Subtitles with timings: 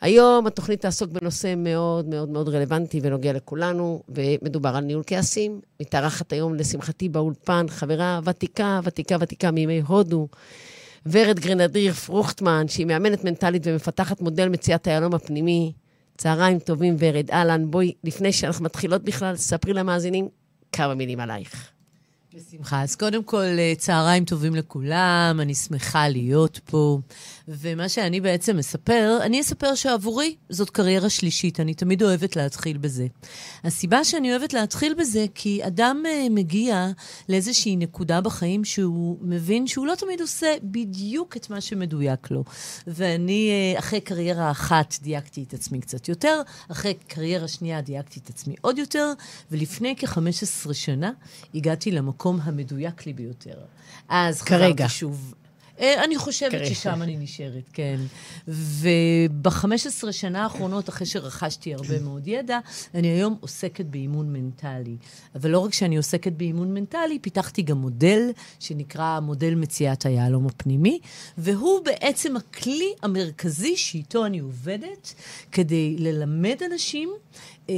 [0.00, 5.60] היום התוכנית תעסוק בנושא מאוד מאוד מאוד רלוונטי ונוגע לכולנו, ומדובר על ניהול כעסים.
[5.80, 10.28] מתארחת היום, לשמחתי, באולפן, חברה ותיקה, ותיקה, ותיקה מימי הודו,
[11.06, 15.72] ורד גרנדיר פרוכטמן, שהיא מאמנת מנטלית ומפתחת מודל מציאת היהלום הפנימי.
[16.16, 17.30] צהריים טובים, ורד.
[17.30, 20.28] אהלן, בואי, לפני שאנחנו מתחילות בכלל, ספרי למאזינים
[20.72, 21.77] כמה מילים עלייך.
[22.38, 22.82] בשמחה.
[22.82, 26.98] אז קודם כל, אה, צהריים טובים לכולם, אני שמחה להיות פה.
[27.48, 33.06] ומה שאני בעצם מספר, אני אספר שעבורי זאת קריירה שלישית, אני תמיד אוהבת להתחיל בזה.
[33.64, 36.88] הסיבה שאני אוהבת להתחיל בזה, כי אדם uh, מגיע
[37.28, 42.44] לאיזושהי נקודה בחיים שהוא מבין שהוא לא תמיד עושה בדיוק את מה שמדויק לו.
[42.86, 48.28] ואני, uh, אחרי קריירה אחת, דייקתי את עצמי קצת יותר, אחרי קריירה שנייה דייקתי את
[48.30, 49.12] עצמי עוד יותר,
[49.50, 51.10] ולפני כ-15 שנה
[51.54, 53.58] הגעתי למקום המדויק לי ביותר.
[54.08, 54.84] אז כרגע.
[54.84, 55.34] חזרתי שוב.
[55.80, 56.64] אה, אני חושבת כרגע.
[56.66, 58.00] ששם אני נשארת, כן.
[58.48, 62.58] וב-15 שנה האחרונות, אחרי שרכשתי הרבה מאוד ידע,
[62.94, 64.96] אני היום עוסקת באימון מנטלי.
[65.34, 70.98] אבל לא רק שאני עוסקת באימון מנטלי, פיתחתי גם מודל שנקרא מודל מציאת היהלום הפנימי,
[71.38, 75.14] והוא בעצם הכלי המרכזי שאיתו אני עובדת
[75.52, 77.10] כדי ללמד אנשים
[77.70, 77.74] אה,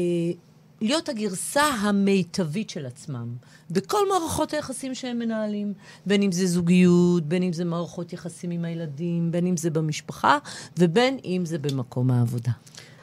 [0.81, 3.35] להיות הגרסה המיטבית של עצמם.
[3.71, 5.73] בכל מערכות היחסים שהם מנהלים,
[6.07, 10.39] בין אם זה זוגיות, בין אם זה מערכות יחסים עם הילדים, בין אם זה במשפחה,
[10.79, 12.53] ובין אם זה במקום העבודה.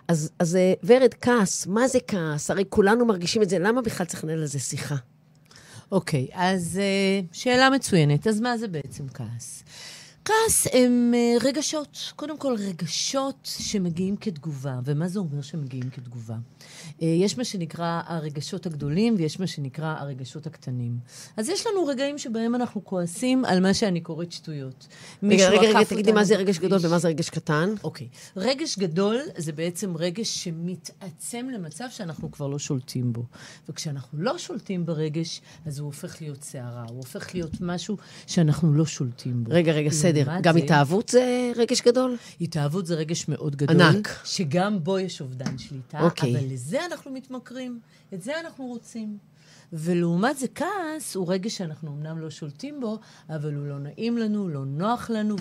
[0.07, 2.51] אז, אז אה, ורד, כעס, מה זה כעס?
[2.51, 4.95] הרי כולנו מרגישים את זה, למה בכלל צריך לנהל על זה שיחה?
[5.91, 8.27] אוקיי, אז uh, שאלה מצוינת.
[8.27, 9.63] אז מה זה בעצם כעס?
[10.27, 12.13] כעס הם uh, רגשות.
[12.15, 14.79] קודם כל, רגשות שמגיעים כתגובה.
[14.85, 16.35] ומה זה אומר שמגיעים כתגובה?
[16.35, 20.97] Uh, יש מה שנקרא הרגשות הגדולים ויש מה שנקרא הרגשות הקטנים.
[21.37, 24.87] אז יש לנו רגעים שבהם אנחנו כועסים על מה שאני קוראת שטויות.
[25.23, 26.79] רגע, רגע, רגע, תגידי מה זה רגש גדול.
[26.81, 27.73] ומה זה רגש קטן.
[27.83, 28.07] אוקיי.
[28.37, 33.25] רגש גדול זה בעצם רגש שמתעצם למצב שאנחנו כבר לא שולטים בו.
[33.69, 38.85] וכשאנחנו לא שולטים ברגש, אז הוא הופך להיות סערה, הוא הופך להיות משהו שאנחנו לא
[38.85, 39.51] שולטים בו.
[39.53, 39.91] רגע, רגע,
[40.21, 40.39] בסדר.
[40.41, 42.17] גם זה, התאהבות זה רגש גדול?
[42.41, 43.81] התאהבות זה רגש מאוד גדול.
[43.81, 44.21] ענק.
[44.25, 45.99] שגם בו יש אובדן שליטה.
[46.01, 46.31] אוקיי.
[46.31, 47.79] אבל לזה אנחנו מתמכרים,
[48.13, 49.17] את זה אנחנו רוצים.
[49.73, 54.49] ולעומת זה כעס הוא רגש שאנחנו אמנם לא שולטים בו, אבל הוא לא נעים לנו,
[54.49, 55.35] לא נוח לנו,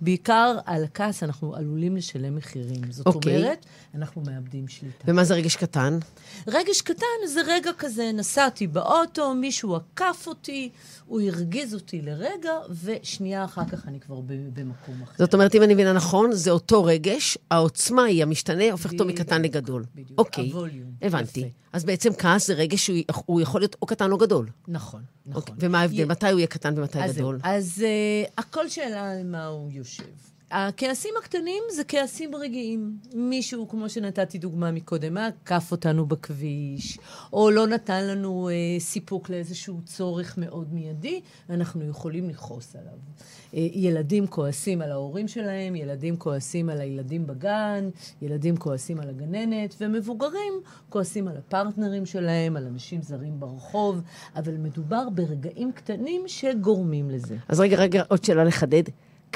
[0.00, 2.92] ובעיקר על הכעס אנחנו עלולים לשלם מחירים.
[2.92, 3.36] זאת אוקיי.
[3.36, 5.04] אומרת, אנחנו מאבדים שליטה.
[5.06, 5.98] ומה זה רגש קטן?
[6.48, 10.70] רגש קטן זה רגע כזה, נסעתי באוטו, מישהו עקף אותי,
[11.06, 12.52] הוא הרגיז אותי לרגע,
[12.84, 15.14] ושנייה אחר כך אני כבר במקום אחר.
[15.18, 19.04] זאת אומרת, אם אני מבינה נכון, זה אותו רגש, העוצמה היא המשתנה, הופך אותו.
[19.04, 19.84] מקטן לגדול.
[19.94, 20.90] בדיוק, אוקיי, הווליום.
[21.02, 21.40] הבנתי.
[21.40, 21.48] יפה.
[21.72, 22.96] אז בעצם כעס זה רגש שהוא
[23.26, 24.46] הוא יכול להיות או קטן או גדול.
[24.68, 25.42] נכון, נכון.
[25.42, 25.54] אוקיי.
[25.58, 26.00] ומה ההבדל?
[26.00, 27.38] י- מתי הוא יהיה קטן ומתי אז גדול?
[27.42, 30.02] אז uh, הכל שאלה על מה הוא יושב.
[30.50, 32.96] הכעסים הקטנים זה כעסים רגעיים.
[33.14, 36.98] מישהו, כמו שנתתי דוגמה מקודם, עקף אותנו בכביש,
[37.32, 41.20] או לא נתן לנו uh, סיפוק לאיזשהו צורך מאוד מיידי,
[41.50, 42.92] אנחנו יכולים לכעוס עליו.
[43.52, 47.88] Uh, ילדים כועסים על ההורים שלהם, ילדים כועסים על הילדים בגן,
[48.22, 50.52] ילדים כועסים על הגננת, ומבוגרים
[50.88, 54.00] כועסים על הפרטנרים שלהם, על אנשים זרים ברחוב,
[54.36, 57.36] אבל מדובר ברגעים קטנים שגורמים לזה.
[57.48, 58.82] אז רגע, רגע, עוד שאלה לחדד.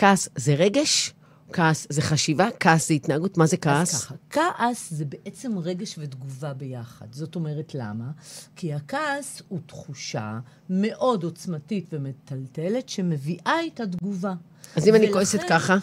[0.00, 1.12] כעס זה רגש?
[1.52, 2.48] כעס זה חשיבה?
[2.60, 3.36] כעס זה התנהגות?
[3.38, 4.04] מה זה אז כעס?
[4.04, 7.06] ככה, כעס זה בעצם רגש ותגובה ביחד.
[7.12, 8.10] זאת אומרת, למה?
[8.56, 10.38] כי הכעס הוא תחושה
[10.70, 14.34] מאוד עוצמתית ומטלטלת שמביאה איתה תגובה.
[14.76, 15.76] אז אם אני ולכן- כועסת ככה,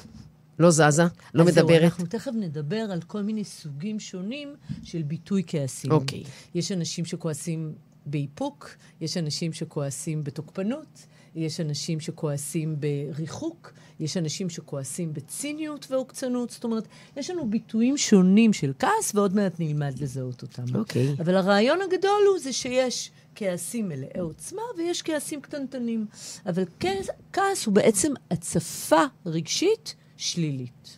[0.60, 5.02] לא זזה, לא אז זהו, מדברת, אנחנו תכף נדבר על כל מיני סוגים שונים של
[5.04, 5.92] ביטוי כעסים.
[5.92, 6.24] אוקיי.
[6.56, 7.74] יש אנשים שכועסים
[8.06, 8.70] באיפוק,
[9.02, 11.06] יש אנשים שכועסים בתוקפנות,
[11.38, 16.50] יש אנשים שכועסים בריחוק, יש אנשים שכועסים בציניות ועוקצנות.
[16.50, 16.88] זאת אומרת,
[17.18, 20.76] יש לנו ביטויים שונים של כעס, ועוד מעט נלמד לזהות אותם.
[20.76, 21.16] אוקיי.
[21.20, 26.06] אבל הרעיון הגדול הוא זה שיש כעסים מלאי עוצמה ויש כעסים קטנטנים.
[26.46, 30.98] אבל כעס, כעס הוא בעצם הצפה רגשית שלילית.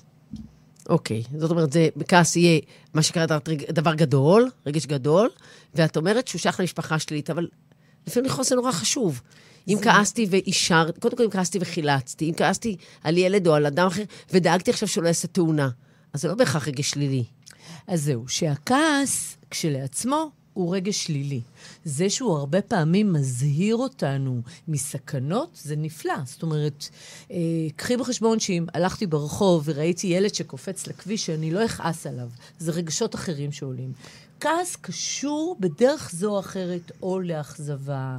[0.89, 1.23] אוקיי.
[1.37, 2.59] זאת אומרת, זה, בכעס יהיה
[2.93, 3.31] מה שקראת
[3.69, 5.29] דבר גדול, רגש גדול,
[5.75, 7.47] ואת אומרת שהוא שייך למשפחה שלילית, אבל
[8.09, 9.21] לפעמים לכעוס זה נורא חשוב.
[9.67, 13.87] אם כעסתי ואישרת, קודם כל אם כעסתי וחילצתי, אם כעסתי על ילד או על אדם
[13.87, 15.69] אחר, ודאגתי עכשיו שהוא לא יעשה תאונה,
[16.13, 17.23] אז זה לא בהכרח רגש שלילי.
[17.87, 21.41] אז זהו, שהכעס כשלעצמו הוא רגש שלילי.
[21.85, 26.13] זה שהוא הרבה פעמים מזהיר אותנו מסכנות, זה נפלא.
[26.25, 26.89] זאת אומרת,
[27.31, 27.37] אה,
[27.75, 32.29] קחי בחשבון שאם הלכתי ברחוב וראיתי ילד שקופץ לכביש, שאני לא אכעס עליו.
[32.59, 33.93] זה רגשות אחרים שעולים.
[34.39, 38.17] כעס קשור בדרך זו או אחרת או לאכזבה.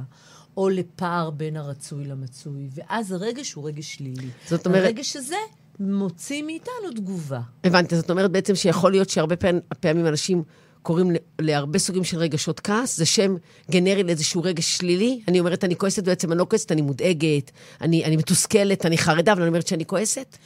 [0.57, 4.27] או לפער בין הרצוי למצוי, ואז הרגש הוא רגש שלילי.
[4.49, 5.35] זאת אומרת- הרגש הזה
[5.79, 7.41] מוציא מאיתנו תגובה.
[7.63, 10.43] הבנתי, זאת אומרת בעצם שיכול להיות שהרבה פעמים, פעמים אנשים
[10.81, 13.35] קוראים להרבה סוגים של רגשות כעס, זה שם
[13.71, 15.21] גנרי לאיזשהו רגש שלילי.
[15.27, 17.51] אני אומרת, אני כועסת, בעצם אני לא כועסת, אני מודאגת,
[17.81, 20.37] אני, אני מתוסכלת, אני חרדה, אבל אני אומרת שאני כועסת.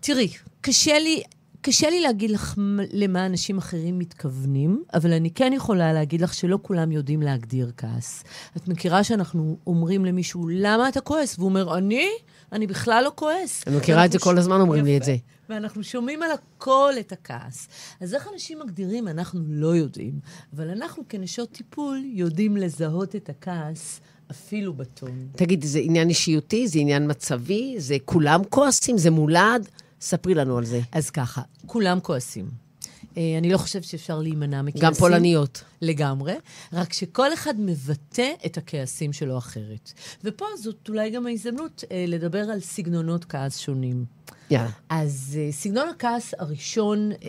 [0.00, 0.28] תראי,
[0.60, 1.22] קשה לי,
[1.62, 2.54] קשה לי להגיד לך
[2.92, 8.24] למה אנשים אחרים מתכוונים, אבל אני כן יכולה להגיד לך שלא כולם יודעים להגדיר כעס.
[8.56, 11.38] את מכירה שאנחנו אומרים למישהו, למה אתה כועס?
[11.38, 12.08] והוא אומר, אני?
[12.52, 13.64] אני בכלל לא כועס.
[13.66, 15.02] אני מכירה את זה כל הזמן, אומרים לי את.
[15.02, 15.16] זה.
[15.48, 17.68] ואנחנו שומעים על הכל את הכעס.
[18.00, 19.08] אז איך אנשים מגדירים?
[19.08, 20.12] אנחנו לא יודעים.
[20.56, 25.28] אבל אנחנו כנשות טיפול יודעים לזהות את הכעס אפילו בטון.
[25.32, 26.68] תגידי, זה עניין אישיותי?
[26.68, 27.74] זה עניין מצבי?
[27.78, 28.98] זה כולם כועסים?
[28.98, 29.68] זה מולד?
[30.00, 30.80] ספרי לנו על זה.
[30.92, 32.69] אז ככה, כולם כועסים.
[33.16, 34.88] אה, אני לא חושבת שאפשר להימנע מכעסים.
[34.88, 35.64] גם פולניות.
[35.82, 36.34] לגמרי,
[36.72, 39.92] רק שכל אחד מבטא את הכעסים שלו אחרת.
[40.24, 44.04] ופה זאת אולי גם ההזדמנות אה, לדבר על סגנונות כעס שונים.
[44.50, 44.70] יאללה.
[44.88, 47.28] אז אה, סגנון הכעס הראשון אה,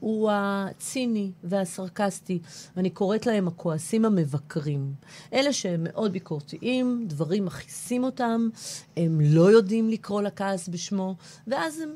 [0.00, 2.38] הוא הציני והסרקסטי.
[2.76, 4.92] אני קוראת להם הכועסים המבקרים.
[5.32, 8.48] אלה שהם מאוד ביקורתיים, דברים מכעיסים אותם,
[8.96, 11.14] הם לא יודעים לקרוא לכעס בשמו,
[11.46, 11.90] ואז הם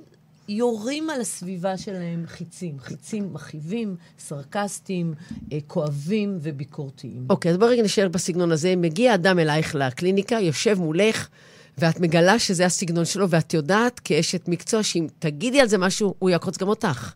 [0.48, 2.80] יורים על הסביבה שלהם חיצים.
[2.80, 5.14] חיצים מכאיבים, סרקסטיים,
[5.52, 7.26] אה, כואבים וביקורתיים.
[7.30, 8.76] אוקיי, אז בואי רגע נשאר בסגנון הזה.
[8.76, 11.28] מגיע אדם אלייך לקליניקה, יושב מולך,
[11.78, 16.30] ואת מגלה שזה הסגנון שלו, ואת יודעת, כאשת מקצוע, שאם תגידי על זה משהו, הוא
[16.30, 17.12] יעקוץ גם אותך.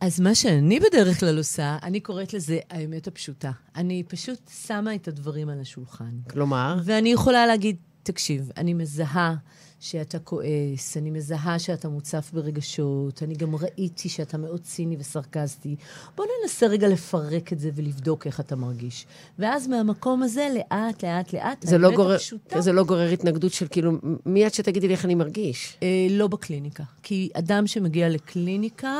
[0.00, 3.50] אז מה שאני בדרך כלל עושה, אני קוראת לזה האמת הפשוטה.
[3.76, 6.10] אני פשוט שמה את הדברים על השולחן.
[6.30, 9.34] כלומר, ואני יכולה להגיד, תקשיב, אני מזהה
[9.80, 15.76] שאתה כועס, אני מזהה שאתה מוצף ברגשות, אני גם ראיתי שאתה מאוד ציני וסרקסטי.
[16.16, 19.06] בוא ננסה רגע לפרק את זה ולבדוק איך אתה מרגיש.
[19.38, 22.60] ואז מהמקום הזה, לאט, לאט, לאט, זה לא, גורר, הפשוטה...
[22.60, 23.92] זה לא גורר התנגדות של כאילו,
[24.26, 25.76] מיד שתגידי לי איך אני מרגיש.
[25.82, 26.84] אה, לא בקליניקה.
[27.02, 28.96] כי אדם שמגיע לקליניקה,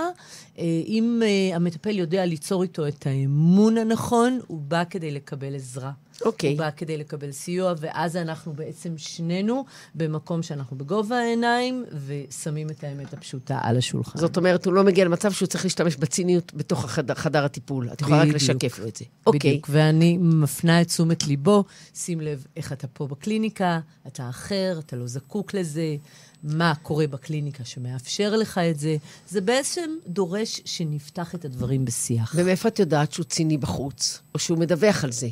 [0.59, 5.93] אה, אם אה, המטפל יודע ליצור איתו את האמון הנכון, הוא בא כדי לקבל עזרה.
[6.25, 6.51] אוקיי.
[6.51, 9.65] הוא בא כדי לקבל סיוע, ואז אנחנו בעצם שנינו
[9.95, 14.19] במקום שאנחנו בגובה העיניים, ושמים את האמת הפשוטה על השולחן.
[14.19, 17.89] זאת אומרת, הוא לא מגיע למצב שהוא צריך להשתמש בציניות בתוך החדר, חדר הטיפול.
[17.93, 18.29] את יכולה רק.
[18.29, 19.05] לשקף לו את זה.
[19.27, 19.51] אוקיי.
[19.51, 21.65] בדיוק, ואני מפנה את תשומת ליבו,
[21.95, 25.97] שים לב איך אתה פה בקליניקה, אתה אחר, אתה לא זקוק לזה,
[26.43, 28.97] מה קורה בקליניקה שמאפשר לך את זה.
[29.29, 32.35] זה בעצם דורש שנפתח את הדברים בשיח.
[32.37, 34.23] ומאיפה את יודעת שהוא ציני בחוץ?
[34.35, 35.29] או שהוא מדווח על זה?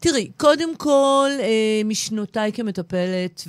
[0.00, 3.48] תראי, קודם כל, אה, משנותיי כמטפלת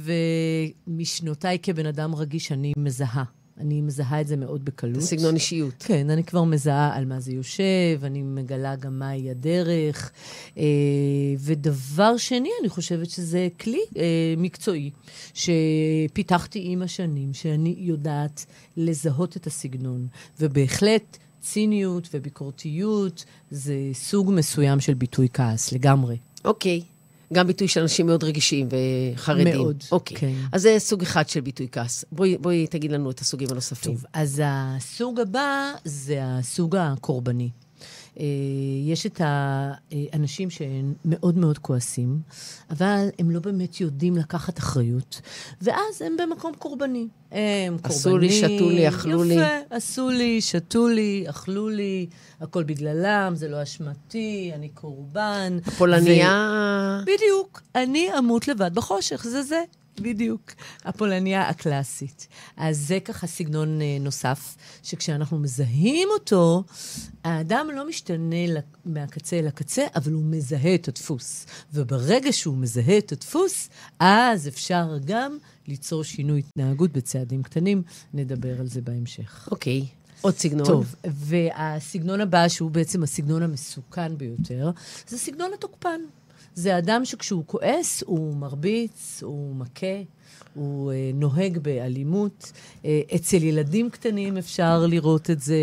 [0.88, 3.24] ומשנותיי כבן אדם רגיש, אני מזהה.
[3.62, 5.02] אני מזהה את זה מאוד בקלות.
[5.02, 5.74] סגנון אישיות.
[5.80, 10.12] כן, אני כבר מזהה על מה זה יושב, אני מגלה גם מהי הדרך.
[10.58, 10.64] אה,
[11.40, 14.92] ודבר שני, אני חושבת שזה כלי אה, מקצועי
[15.34, 18.46] שפיתחתי עם השנים, שאני יודעת
[18.78, 20.08] לזהות את הסגנון.
[20.40, 26.18] ובהחלט, ציניות וביקורתיות זה סוג מסוים של ביטוי כעס, לגמרי.
[26.46, 26.82] אוקיי.
[27.34, 28.68] גם ביטוי של אנשים מאוד רגישים
[29.14, 29.58] וחרדים.
[29.58, 30.18] מאוד, אוקיי.
[30.18, 30.34] כן.
[30.52, 32.06] אז זה סוג אחד של ביטוי כעס.
[32.12, 33.92] בואי, בואי תגיד לנו את הסוגים הנוספים.
[33.92, 37.50] טוב, אז הסוג הבא זה הסוג הקורבני.
[38.20, 38.26] אה,
[38.86, 42.22] יש את האנשים שהם מאוד מאוד כועסים,
[42.70, 45.22] אבל הם לא באמת יודעים לקחת אחריות,
[45.62, 47.08] ואז הם במקום קורבני.
[47.32, 47.84] הם קורבנים.
[47.84, 49.34] עשו לי, שתו לי, אכלו לי.
[49.34, 52.08] יפה, עשו לי, שתו לי, אכלו לי,
[52.42, 55.58] הכל בגללם, זה לא אשמתי, אני קורבן.
[55.66, 57.02] הפולניה...
[57.02, 57.62] בדיוק.
[57.76, 59.64] אני אמות לבד בחושך, זה זה.
[60.00, 60.52] בדיוק.
[60.86, 62.28] הפולניה הקלאסית.
[62.58, 66.64] אז זה ככה סגנון אה, נוסף, שכשאנחנו מזהים אותו,
[67.24, 68.36] האדם לא משתנה
[68.86, 71.46] מהקצה לקצה, אבל הוא מזהה את הדפוס.
[71.74, 73.70] וברגע שהוא מזהה את הדפוס,
[74.00, 77.84] אז אפשר גם ליצור שינוי התנהגות בצעדים קטנים.
[78.14, 79.48] נדבר על זה בהמשך.
[79.52, 79.86] אוקיי.
[80.22, 80.66] עוד סגנון.
[80.66, 84.72] טוב, והסגנון הבא, שהוא בעצם הסגנון המסוכן ביותר,
[85.08, 86.02] זה סגנון התוקפן.
[86.56, 89.88] זה אדם שכשהוא כועס, הוא מרביץ, הוא מכה,
[90.54, 92.52] הוא אה, נוהג באלימות.
[92.86, 95.56] אה, אצל ילדים קטנים אפשר לראות את זה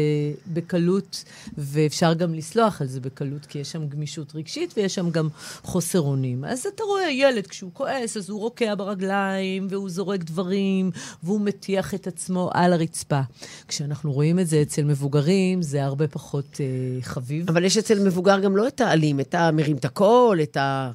[0.46, 1.24] בקלות,
[1.58, 5.28] ואפשר גם לסלוח על זה בקלות, כי יש שם גמישות רגשית ויש שם גם
[5.62, 6.44] חוסר אונים.
[6.44, 10.90] אז אתה רואה ילד, כשהוא כועס, אז הוא רוקע ברגליים, והוא זורק דברים,
[11.22, 13.20] והוא מטיח את עצמו על הרצפה.
[13.68, 17.50] כשאנחנו רואים את זה אצל מבוגרים, זה הרבה פחות אה, חביב.
[17.50, 20.90] אבל יש אצל מבוגר גם לא את האלים, את המרים את הקול, את ה...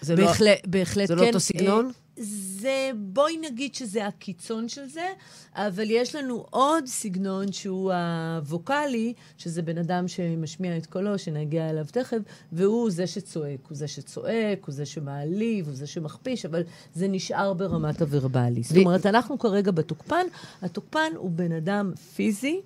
[0.00, 1.20] זה לא- בהחלט, בהחלט זה כן.
[1.20, 1.92] לא אותו סגנון?
[2.16, 5.08] זה, בואי נגיד שזה הקיצון של זה,
[5.54, 11.84] אבל יש לנו עוד סגנון שהוא הווקאלי, שזה בן אדם שמשמיע את קולו, שנגיע אליו
[11.90, 12.18] תכף,
[12.52, 13.60] והוא זה שצועק.
[13.68, 16.62] הוא זה שצועק, הוא זה שמעליב, הוא זה שמכפיש, אבל
[16.94, 18.62] זה נשאר ברמת הוורבלי.
[18.62, 20.26] זאת אומרת, אנחנו כרגע בתוקפן,
[20.62, 22.60] התוקפן הוא בן אדם פיזי.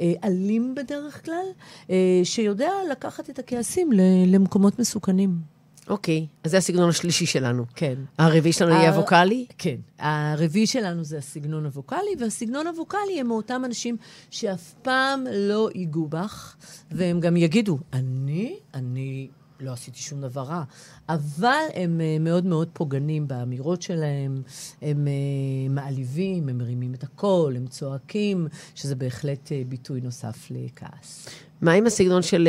[0.00, 1.46] אה, אלים בדרך כלל,
[1.90, 3.90] אה, שיודע לקחת את הכעסים
[4.26, 5.55] למקומות מסוכנים.
[5.88, 7.64] אוקיי, אז זה הסגנון השלישי שלנו.
[7.74, 7.94] כן.
[8.18, 9.46] הרביעי שלנו יהיה הווקאלי?
[9.58, 9.76] כן.
[9.98, 13.96] הרביעי שלנו זה הסגנון הווקאלי, והסגנון הווקאלי הם מאותם אנשים
[14.30, 16.56] שאף פעם לא ייגעו בך,
[16.90, 19.28] והם גם יגידו, אני, אני
[19.60, 20.62] לא עשיתי שום דבר רע.
[21.08, 24.42] אבל הם uh, מאוד מאוד פוגענים באמירות שלהם,
[24.82, 31.28] הם uh, מעליבים, הם מרימים את הקול, הם צועקים, שזה בהחלט uh, ביטוי נוסף לכעס.
[31.60, 32.48] מה עם הסגנון של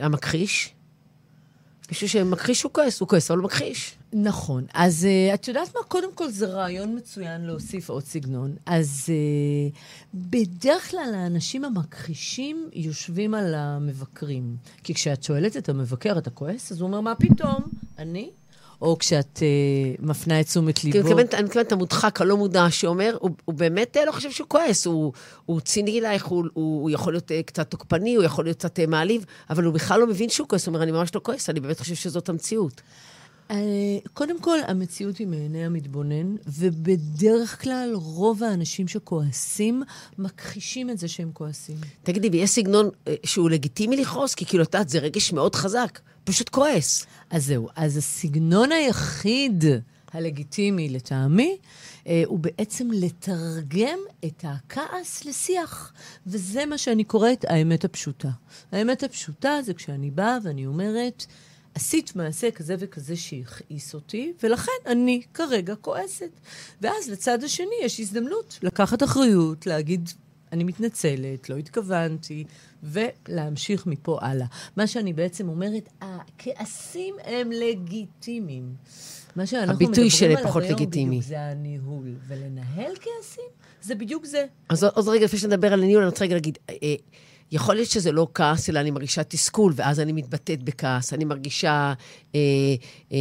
[0.00, 0.74] המכחיש?
[1.90, 3.94] מישהו שמכחיש הוא כועס, הוא כועס, אבל הוא מכחיש.
[4.12, 4.64] נכון.
[4.74, 5.82] אז uh, את יודעת מה?
[5.88, 8.54] קודם כל, זה רעיון מצוין להוסיף עוד סגנון.
[8.66, 9.78] אז uh,
[10.14, 14.56] בדרך כלל האנשים המכחישים יושבים על המבקרים.
[14.84, 16.72] כי כשאת שואלת את המבקר, אתה כועס?
[16.72, 17.62] אז הוא אומר, מה פתאום?
[17.98, 18.30] אני?
[18.82, 20.98] או כשאת uh, מפנה את תשומת ליבו.
[20.98, 25.12] אני מתכוונת את המודחק, הלא מודע, שאומר, הוא, הוא באמת לא חושב שהוא כועס, הוא,
[25.46, 28.78] הוא ציני אלייך, הוא, הוא, הוא יכול להיות uh, קצת תוקפני, הוא יכול להיות קצת
[28.78, 31.50] uh, מעליב, אבל הוא בכלל לא מבין שהוא כועס, הוא אומר, אני ממש לא כועס,
[31.50, 32.80] אני באמת חושב שזאת המציאות.
[33.50, 33.52] Uh,
[34.12, 39.82] קודם כל, המציאות היא מעיני המתבונן, ובדרך כלל רוב האנשים שכועסים
[40.18, 41.76] מכחישים את זה שהם כועסים.
[42.02, 44.34] תגידי, ויש סגנון uh, שהוא לגיטימי לכעוס?
[44.34, 46.00] כי כאילו, את יודעת, זה רגש מאוד חזק.
[46.24, 47.06] פשוט כועס.
[47.30, 47.68] אז זהו.
[47.76, 49.64] אז הסגנון היחיד
[50.12, 51.56] הלגיטימי לטעמי,
[52.06, 55.92] אה, הוא בעצם לתרגם את הכעס לשיח.
[56.26, 58.30] וזה מה שאני קוראת האמת הפשוטה.
[58.72, 61.26] האמת הפשוטה זה כשאני באה ואני אומרת,
[61.80, 66.30] עשית מעשה כזה וכזה שהכעיס אותי, ולכן אני כרגע כועסת.
[66.80, 70.10] ואז לצד השני יש הזדמנות לקחת אחריות, להגיד,
[70.52, 72.44] אני מתנצלת, לא התכוונתי,
[72.82, 74.46] ולהמשיך מפה הלאה.
[74.76, 78.74] מה שאני בעצם אומרת, הכעסים הם לגיטימיים.
[79.36, 81.16] מה שאנחנו הביטוי שלי פחות לגיטימי.
[81.16, 82.14] בדיוק, זה הניהול.
[82.26, 83.44] ולנהל כעסים,
[83.82, 84.46] זה בדיוק זה.
[84.68, 86.94] אז עוד רגע, לפני שנדבר על הניהול, אני רוצה רגע להגיד, אה, אה,
[87.52, 91.12] יכול להיות שזה לא כעס, אלא אני מרגישה תסכול, ואז אני מתבטאת בכעס.
[91.12, 91.92] אני מרגישה
[92.34, 92.40] אה,
[93.12, 93.18] אה,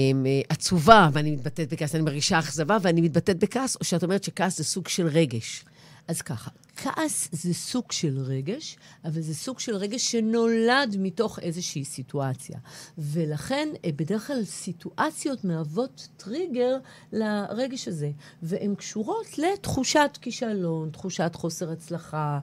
[0.50, 1.96] עצובה, ואני מתבטאת בכעס.
[1.96, 5.66] אני מרגישה אכזבה, ואני מתבטאת בכעס, או שאת אומרת שכעס זה סוג של רגש.
[6.08, 11.86] אז ככה, כעס זה סוג של רגש, אבל זה סוג של רגש שנולד מתוך איזושהי
[11.86, 12.60] סיטואציה.
[12.98, 16.78] ולכן, אה, בדרך כלל סיטואציות מהוות טריגר
[17.12, 18.12] לרגש הזה,
[18.44, 22.40] והן קשורות לתחושת כישלון, תחושת חוסר הצלחה,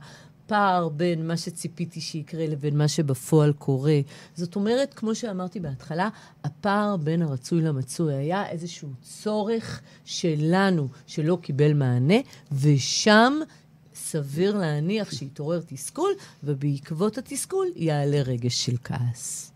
[0.47, 4.01] פער בין מה שציפיתי שיקרה לבין מה שבפועל קורה.
[4.35, 6.09] זאת אומרת, כמו שאמרתי בהתחלה,
[6.45, 12.17] הפער בין הרצוי למצוי היה איזשהו צורך שלנו שלא קיבל מענה,
[12.53, 13.33] ושם
[13.95, 16.11] סביר להניח שיתעורר תסכול,
[16.45, 19.53] ובעקבות התסכול יעלה רגש של כעס.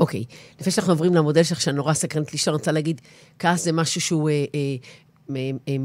[0.00, 0.60] אוקיי, okay.
[0.60, 3.00] לפני שאנחנו עוברים למודל שלך, שאני נורא סקרנט לשאול, אני רוצה להגיד,
[3.38, 4.76] כעס זה משהו שהוא אה, אה,
[5.36, 5.76] אה, אה,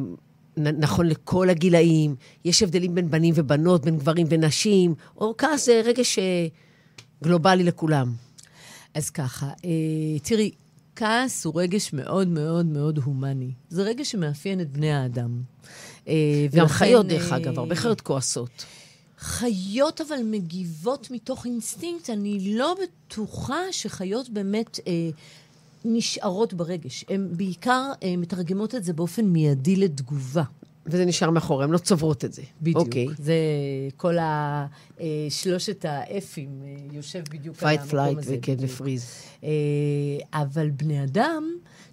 [0.59, 6.19] נכון לכל הגילאים, יש הבדלים בין בנים ובנות, בין גברים ונשים, או כעס זה רגש
[6.19, 6.47] אה,
[7.23, 8.13] גלובלי לכולם.
[8.93, 10.51] אז ככה, אה, תראי,
[10.95, 13.51] כעס הוא רגש מאוד מאוד מאוד הומני.
[13.69, 15.41] זה רגש שמאפיין את בני האדם.
[16.07, 18.65] אה, גם חיות, דרך אגב, הרבה חיות כועסות.
[19.19, 22.09] חיות אבל מגיבות מתוך אינסטינקט.
[22.09, 25.09] אני לא בטוחה שחיות באמת אה,
[25.85, 27.05] נשארות ברגש.
[27.09, 30.43] הן בעיקר אה, מתרגמות את זה באופן מיידי לתגובה.
[30.85, 32.41] וזה נשאר מאחורי, הן לא צוברות את זה.
[32.61, 32.77] בדיוק.
[32.77, 32.85] Okay.
[32.85, 33.07] אוקיי.
[33.17, 33.33] זה
[33.97, 34.65] כל ה...
[35.01, 35.27] אה,
[35.83, 38.29] האפים אה, יושב בדיוק על המקום flight, הזה.
[38.29, 39.05] fight, flight ו freeze.
[40.33, 41.43] אבל בני אדם,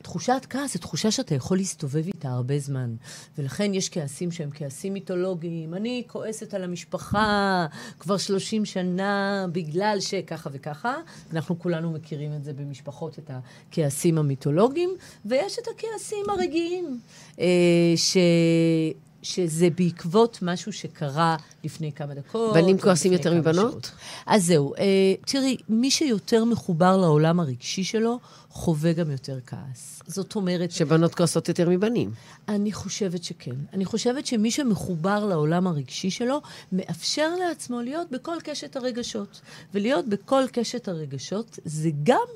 [0.07, 2.95] תחושת כעס זו תחושה שאתה יכול להסתובב איתה הרבה זמן.
[3.39, 5.75] ולכן יש כעסים שהם כעסים מיתולוגיים.
[5.75, 7.67] אני כועסת על המשפחה
[7.99, 10.95] כבר 30 שנה בגלל שככה וככה.
[11.33, 14.91] אנחנו כולנו מכירים את זה במשפחות, את הכעסים המיתולוגיים.
[15.25, 17.01] ויש את הכעסים הרגעיים,
[17.41, 17.47] אה,
[17.97, 18.17] ש...
[19.27, 22.55] שזה בעקבות משהו שקרה לפני כמה דקות.
[22.55, 23.71] בנים כועסים יותר מבנות?
[23.71, 23.91] שעות.
[24.27, 24.75] אז זהו.
[24.75, 28.19] אה, תראי, מי שיותר מחובר לעולם הרגשי שלו,
[28.51, 30.03] חווה גם יותר כעס.
[30.07, 30.71] זאת אומרת...
[30.71, 32.11] שבנות כועסות יותר מבנים.
[32.49, 33.55] אני חושבת שכן.
[33.73, 36.41] אני חושבת שמי שמחובר לעולם הרגשי שלו,
[36.73, 39.41] מאפשר לעצמו להיות בכל קשת הרגשות.
[39.75, 42.27] ולהיות בכל קשת הרגשות זה גם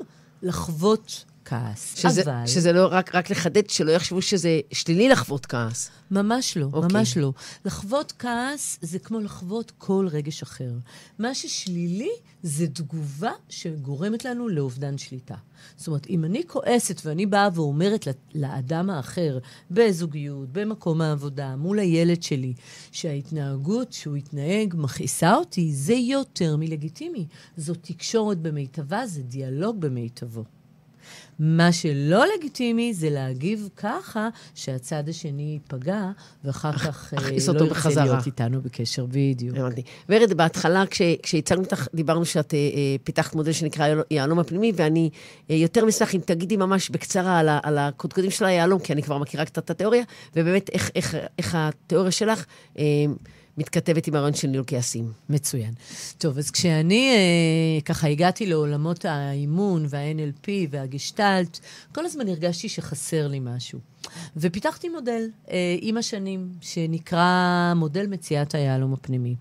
[0.42, 1.96] לחוות כעס.
[1.96, 2.46] שזה, אבל...
[2.46, 5.90] שזה לא, רק, רק לחדד, שלא יחשבו שזה שלילי לחוות כעס.
[6.10, 6.74] ממש לא, okay.
[6.74, 6.88] אוקיי.
[6.92, 7.32] ממש לא.
[7.64, 10.70] לחוות כעס זה כמו לחוות כל רגש אחר.
[11.18, 12.10] מה ששלילי
[12.42, 15.34] זה תגובה שגורמת לנו לאובדן שליטה.
[15.76, 19.38] זאת אומרת, אם אני כועסת ואני באה ואומרת לאדם האחר,
[19.70, 22.54] בזוגיות, במקום העבודה, מול הילד שלי,
[22.92, 27.26] שההתנהגות שהוא התנהג מכעיסה אותי, זה יותר מלגיטימי.
[27.56, 30.44] זו תקשורת במיטבה, זה דיאלוג במיטבו.
[31.42, 36.10] מה שלא לגיטימי זה להגיב ככה שהצד השני ייפגע,
[36.44, 38.04] ואחר כך אה, לא ירצה.
[38.04, 39.56] להיות איתנו בקשר, בדיוק.
[39.56, 39.82] הבנתי.
[40.08, 42.64] ורד, בהתחלה, כש, כשהצגנו אותך, דיברנו שאת אה, אה,
[43.04, 45.10] פיתחת מודל שנקרא יהל- יהלום הפנימי, ואני
[45.50, 49.02] אה, יותר אשמח אם תגידי ממש בקצרה על, ה- על הקודקודים של היהלום, כי אני
[49.02, 50.02] כבר מכירה קצת את התיאוריה,
[50.36, 52.44] ובאמת איך, איך, איך התיאוריה שלך
[52.78, 52.84] אה,
[53.58, 55.12] מתכתבת עם הרעיון של ניהול כעסים.
[55.28, 55.74] מצוין.
[56.18, 61.58] טוב, אז כשאני אה, ככה הגעתי לעולמות האימון וה-NLP והגשטלט,
[61.94, 63.78] כל הזמן הרגשתי שחסר לי משהו.
[64.36, 67.32] ופיתחתי מודל אה, עם השנים, שנקרא
[67.76, 69.34] מודל מציאת היהלום הפנימי.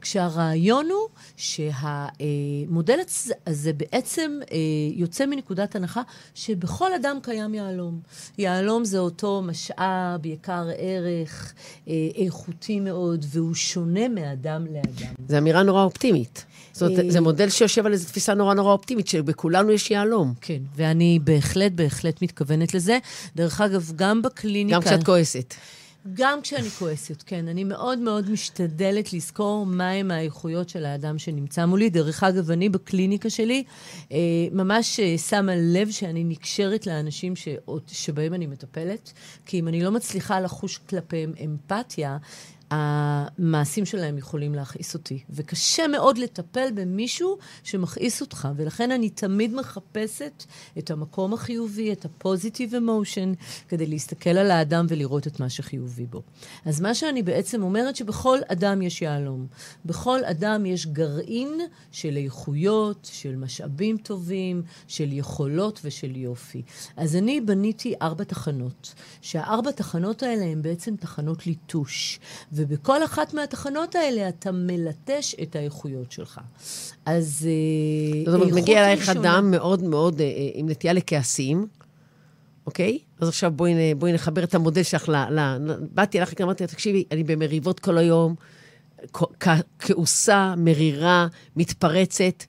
[0.00, 4.56] כשהרעיון הוא שהמודל הצ- הזה בעצם אה,
[4.94, 6.02] יוצא מנקודת הנחה
[6.34, 8.00] שבכל אדם קיים יהלום.
[8.38, 11.52] יהלום זה אותו משאב, יקר ערך,
[11.88, 15.14] אה, איכותי מאוד, והוא שונה מאדם לאדם.
[15.28, 16.44] זו אמירה נורא אופטימית.
[16.72, 20.34] זאת אומרת, אה, זה מודל שיושב על איזו תפיסה נורא נורא אופטימית, שבכולנו יש יהלום.
[20.40, 22.98] כן, ואני בהחלט, בהחלט מתכוונת לזה.
[23.36, 24.76] דרך אגב, גם בקליניקה...
[24.76, 25.54] גם כשאת כועסת.
[26.14, 27.48] גם כשאני כועסת, כן.
[27.48, 31.90] אני מאוד מאוד משתדלת לזכור מהם האיכויות של האדם שנמצא מולי.
[31.90, 33.64] דרך אגב, אני בקליניקה שלי
[34.12, 34.18] אה,
[34.52, 37.48] ממש אה, שמה לב שאני נקשרת לאנשים ש...
[37.86, 39.12] שבהם אני מטפלת,
[39.46, 42.16] כי אם אני לא מצליחה לחוש כלפיהם אמפתיה,
[42.72, 45.22] המעשים שלהם יכולים להכעיס אותי.
[45.30, 50.44] וקשה מאוד לטפל במישהו שמכעיס אותך, ולכן אני תמיד מחפשת
[50.78, 56.22] את המקום החיובי, את ה-positive emotion, כדי להסתכל על האדם ולראות את מה שחיובי בו.
[56.64, 59.46] אז מה שאני בעצם אומרת, שבכל אדם יש יהלום.
[59.84, 61.60] בכל אדם יש גרעין
[61.90, 66.62] של איכויות, של משאבים טובים, של יכולות ושל יופי.
[66.96, 72.20] אז אני בניתי ארבע תחנות, שהארבע תחנות האלה הן בעצם תחנות ליטוש.
[72.62, 76.40] ובכל אחת מהתחנות האלה אתה מלטש את האיכויות שלך.
[77.06, 81.66] אז אה, זאת אומרת, מגיע אלייך אדם מאוד מאוד אה, אה, עם נטייה לכעסים,
[82.66, 82.98] אוקיי?
[83.20, 85.16] אז עכשיו בואי, בואי נחבר את המודל שלך ל...
[85.16, 85.56] ל...
[85.94, 88.34] באתי אליך, אמרתי לה, תקשיבי, אני במריבות כל היום,
[89.78, 91.26] כעוסה, מרירה,
[91.56, 92.44] מתפרצת,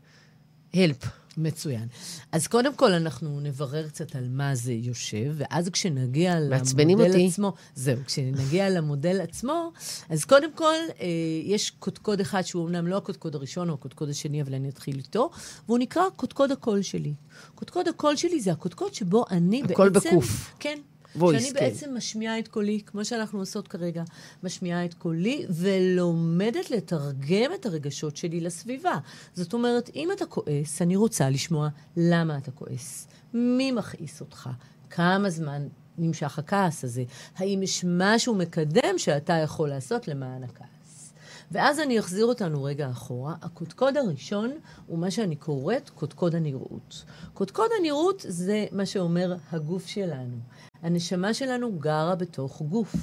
[0.73, 1.22] הלפ.
[1.37, 1.87] מצוין.
[2.31, 7.27] אז קודם כל אנחנו נברר קצת על מה זה יושב, ואז כשנגיע למודל אותי.
[7.27, 9.71] עצמו, זהו, כשנגיע למודל עצמו,
[10.09, 11.07] אז קודם כל אה,
[11.43, 15.29] יש קודקוד אחד שהוא אמנם לא הקודקוד הראשון או הקודקוד השני, אבל אני אתחיל איתו,
[15.65, 17.13] והוא נקרא קודקוד הקול שלי.
[17.55, 20.09] קודקוד הקול שלי זה הקודקוד שבו אני הקול בעצם...
[20.09, 20.55] בקוף.
[20.59, 20.79] כן.
[21.17, 21.59] Voice, שאני כן.
[21.59, 24.03] בעצם משמיעה את קולי, כמו שאנחנו עושות כרגע,
[24.43, 28.97] משמיעה את קולי ולומדת לתרגם את הרגשות שלי לסביבה.
[29.33, 34.49] זאת אומרת, אם אתה כועס, אני רוצה לשמוע למה אתה כועס, מי מכעיס אותך,
[34.89, 37.03] כמה זמן נמשך הכעס הזה,
[37.35, 41.13] האם יש משהו מקדם שאתה יכול לעשות למען הכעס.
[41.51, 43.35] ואז אני אחזיר אותנו רגע אחורה.
[43.41, 44.51] הקודקוד הראשון
[44.87, 47.03] הוא מה שאני קוראת קודקוד הנראות.
[47.33, 50.37] קודקוד הנראות זה מה שאומר הגוף שלנו.
[50.83, 52.95] הנשמה שלנו גרה בתוך גוף.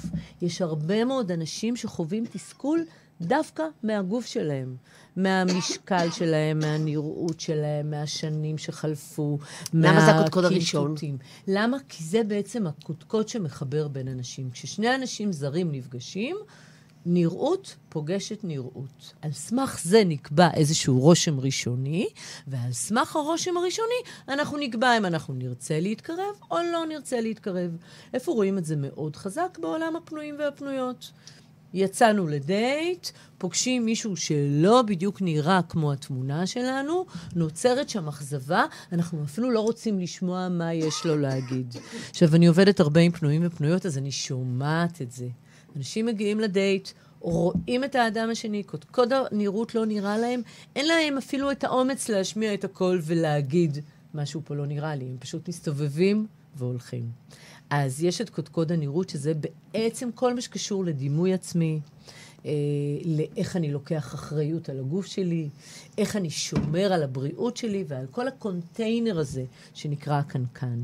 [0.43, 2.85] יש הרבה מאוד אנשים שחווים תסכול
[3.21, 4.77] דווקא מהגוף שלהם,
[5.16, 9.38] מהמשקל שלהם, מהנראות שלהם, מהשנים שחלפו,
[9.75, 10.95] למה זה הקודקוד הראשון?
[11.49, 11.77] למה?
[11.88, 14.51] כי זה בעצם הקודקוד שמחבר בין אנשים.
[14.51, 16.37] כששני אנשים זרים נפגשים,
[17.07, 19.13] נראות פוגשת נראות.
[19.23, 22.09] על סמך זה נקבע איזשהו רושם ראשוני,
[22.47, 27.77] ועל סמך הרושם הראשוני אנחנו נקבע אם אנחנו נרצה להתקרב או לא נרצה להתקרב.
[28.15, 29.59] איפה רואים את זה מאוד חזק?
[29.61, 31.11] בעולם הפנויים והפנויות.
[31.75, 33.09] יצאנו לדייט,
[33.39, 40.01] פוגשים מישהו שלא בדיוק נראה כמו התמונה שלנו, נוצרת שם אכזבה, אנחנו אפילו לא רוצים
[40.01, 41.75] לשמוע מה יש לו להגיד.
[42.11, 45.29] עכשיו, אני עובדת הרבה עם פנויים ופנויות, אז אני שומעת את זה.
[45.76, 46.88] אנשים מגיעים לדייט,
[47.20, 50.42] רואים את האדם השני, קודקוד הנראות לא נראה להם,
[50.76, 53.78] אין להם אפילו את האומץ להשמיע את הקול ולהגיד,
[54.14, 57.11] משהו פה לא נראה לי, הם פשוט מסתובבים והולכים.
[57.70, 61.80] אז יש את קודקוד הנראות, שזה בעצם כל מה שקשור לדימוי עצמי,
[62.46, 62.53] אה,
[63.05, 65.48] לאיך אני לוקח אחריות על הגוף שלי,
[65.98, 70.79] איך אני שומר על הבריאות שלי ועל כל הקונטיינר הזה שנקרא הקנקן.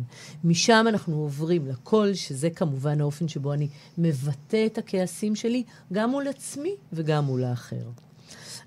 [0.45, 6.29] משם אנחנו עוברים לקול, שזה כמובן האופן שבו אני מבטא את הכעסים שלי, גם מול
[6.29, 7.87] עצמי וגם מול האחר.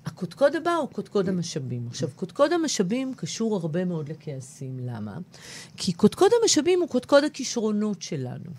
[0.06, 1.86] הקודקוד הבא הוא קודקוד המשאבים.
[1.88, 4.78] עכשיו, קודקוד המשאבים קשור הרבה מאוד לכעסים.
[4.82, 5.18] למה?
[5.76, 8.50] כי קודקוד המשאבים הוא קודקוד הכישרונות שלנו.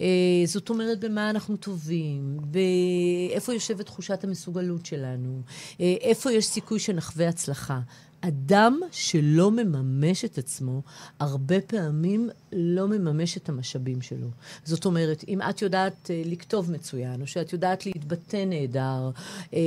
[0.00, 0.06] אה,
[0.46, 5.42] זאת אומרת, במה אנחנו טובים, באיפה יושבת תחושת המסוגלות שלנו,
[5.80, 7.80] אה, איפה יש סיכוי שנחווה הצלחה.
[8.20, 10.82] אדם שלא מממש את עצמו,
[11.20, 14.28] הרבה פעמים לא מממש את המשאבים שלו.
[14.64, 19.10] זאת אומרת, אם את יודעת uh, לכתוב מצוין, או שאת יודעת להתבטא נהדר,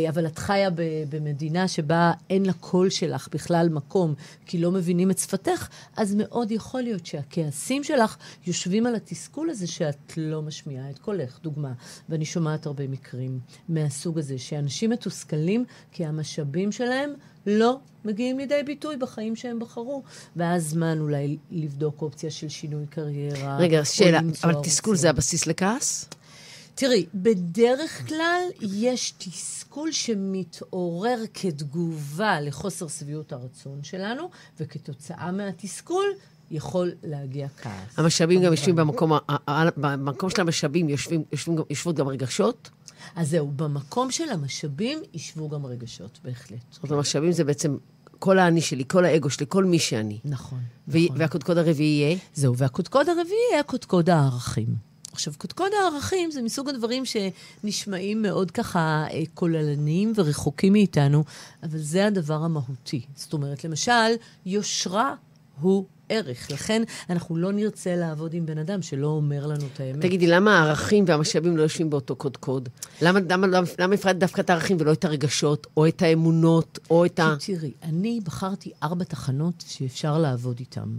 [0.09, 0.69] אבל את חיה
[1.09, 4.13] במדינה שבה אין לקול שלך בכלל מקום,
[4.45, 9.67] כי לא מבינים את שפתך, אז מאוד יכול להיות שהכעסים שלך יושבים על התסכול הזה
[9.67, 11.39] שאת לא משמיעה את קולך.
[11.43, 11.73] דוגמה,
[12.09, 17.13] ואני שומעת הרבה מקרים מהסוג הזה, שאנשים מתוסכלים כי המשאבים שלהם
[17.45, 20.03] לא מגיעים לידי ביטוי בחיים שהם בחרו.
[20.35, 23.57] ואז זמן אולי לבדוק אופציה של שינוי קריירה.
[23.57, 26.09] רגע, שאלה, אבל תסכול זה הבסיס לכעס?
[26.75, 34.29] תראי, בדרך כלל יש תסכול שמתעורר כתגובה לחוסר שביעות הרצון שלנו,
[34.59, 36.05] וכתוצאה מהתסכול
[36.53, 37.71] יכול להגיע כעס.
[37.97, 39.11] המשאבים גם יושבים במקום,
[39.77, 42.69] במקום של המשאבים יושבים, יושבים, יושבות גם רגשות?
[43.15, 46.59] אז זהו, במקום של המשאבים ישבו גם רגשות, בהחלט.
[46.71, 47.77] זאת אומרת, המשאבים זה בעצם
[48.19, 50.19] כל האני שלי, כל האגו שלי, כל מי שאני.
[50.25, 51.17] נכון, ו- נכון.
[51.19, 52.17] והקודקוד הרביעי יהיה?
[52.33, 54.75] זהו, והקודקוד הרביעי יהיה קודקוד הערכים.
[55.11, 61.23] עכשיו, קודקוד הערכים זה מסוג הדברים שנשמעים מאוד ככה אה, כוללניים ורחוקים מאיתנו,
[61.63, 63.01] אבל זה הדבר המהותי.
[63.15, 64.11] זאת אומרת, למשל,
[64.45, 65.15] יושרה
[65.61, 66.51] הוא ערך.
[66.51, 70.01] לכן אנחנו לא נרצה לעבוד עם בן אדם שלא אומר לנו את האמת.
[70.01, 72.69] תגידי, למה הערכים והמשאבים לא יושבים באותו קודקוד?
[73.01, 77.05] למה, למה, למה, למה הפרדת דווקא את הערכים ולא את הרגשות, או את האמונות, או
[77.05, 77.35] את ה...
[77.39, 80.89] תראי, אני בחרתי ארבע תחנות שאפשר לעבוד איתן.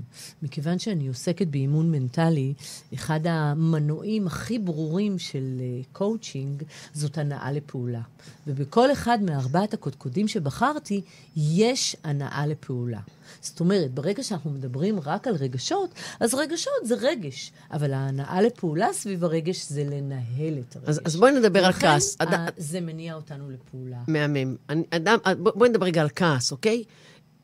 [0.42, 2.54] מכיוון שאני עוסקת באימון מנטלי,
[2.94, 5.60] אחד המנועים הכי ברורים של
[5.92, 8.00] coaching אה, זאת הנעה לפעולה.
[8.46, 11.00] ובכל אחד מארבעת הקודקודים שבחרתי,
[11.36, 13.00] יש הנעה לפעולה.
[13.40, 18.92] זאת אומרת, ברגע שאנחנו מדברים רק על רגשות, אז רגשות זה רגש, אבל ההנעה לפעולה
[18.92, 20.88] סביב הרגש זה לנהל את הרגש.
[20.88, 22.16] אז, אז בואי נדבר על כעס.
[22.20, 23.98] ולכן זה מניע אותנו לפעולה.
[24.08, 24.56] מהמם.
[24.90, 26.84] אדם, בואי נדבר רגע על כעס, אוקיי?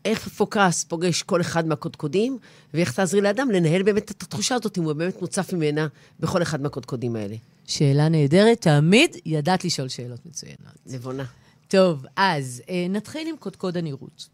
[0.05, 2.38] איך כעס פוגש כל אחד מהקודקודים,
[2.75, 5.87] ואיך תעזרי לאדם לנהל באמת את התחושה הזאת, אם הוא באמת מוצף ממנה
[6.21, 7.37] בכל אחד מהקודקודים האלה.
[7.66, 10.75] שאלה נהדרת, תמיד ידעת לשאול שאלות מצוינות.
[10.87, 11.25] נבונה.
[11.69, 14.29] טוב, אז אה, נתחיל עם קודקוד הנראות.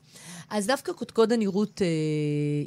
[0.50, 1.86] אז דווקא קודקוד הנראות אה,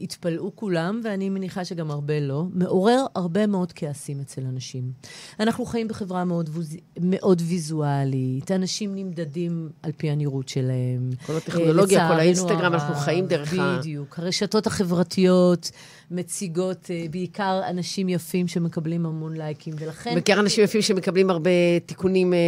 [0.01, 4.91] התפלאו כולם, ואני מניחה שגם הרבה לא, מעורר הרבה מאוד כעסים אצל אנשים.
[5.39, 6.77] אנחנו חיים בחברה מאוד, ווז...
[7.01, 11.09] מאוד ויזואלית, אנשים נמדדים על פי הנראות שלהם.
[11.25, 13.77] כל הטכנולוגיה, אה, כל האינסטגרם, אנחנו חיים דרך ה...
[13.79, 14.19] בדיוק.
[14.19, 15.71] הרשתות החברתיות
[16.11, 20.13] מציגות אה, בעיקר אנשים יפים שמקבלים המון לייקים, ולכן...
[20.13, 22.33] בעיקר אנשים יפים שמקבלים הרבה תיקונים...
[22.33, 22.39] אה...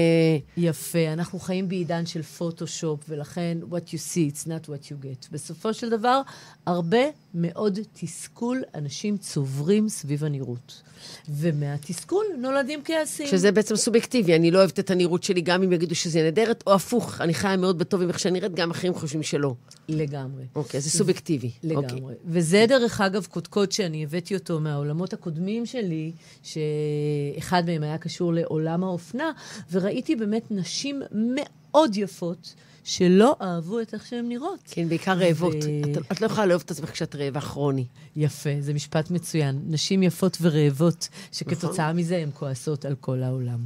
[0.57, 1.13] יפה.
[1.13, 5.27] אנחנו חיים בעידן של פוטושופ, ולכן what you see, it's not what you get.
[5.31, 6.21] בסופו של דבר,
[6.65, 6.97] הרבה
[7.33, 10.81] מאוד תסכול אנשים צוברים סביב הנראות.
[11.29, 13.27] ומהתסכול נולדים כעסים.
[13.27, 16.73] שזה בעצם סובייקטיבי, אני לא אוהבת את הנראות שלי, גם אם יגידו שזה נהדרת, או
[16.73, 19.53] הפוך, אני חיה מאוד בטוב עם איך שאני נראית, גם אחרים חושבים שלא.
[19.89, 20.43] לגמרי.
[20.55, 21.51] אוקיי, זה סובייקטיבי.
[21.63, 22.01] לגמרי.
[22.01, 22.15] אוקיי.
[22.25, 26.11] וזה, דרך אגב, קודקוד שאני הבאתי אותו מהעולמות הקודמים שלי,
[26.43, 29.31] שאחד מהם היה קשור לעולם האופנה,
[29.71, 32.53] וראיתי באמת נשים מאוד יפות.
[32.83, 34.59] שלא אהבו את איך שהן נראות.
[34.65, 35.55] כן, בעיקר רעבות.
[35.55, 35.91] ו...
[35.91, 37.85] את, את לא יכולה לאהוב את עצמך כשאת רעבה כרוני.
[38.15, 39.61] יפה, זה משפט מצוין.
[39.67, 41.97] נשים יפות ורעבות, שכתוצאה נכון.
[41.97, 43.59] מזה הן כועסות על כל העולם.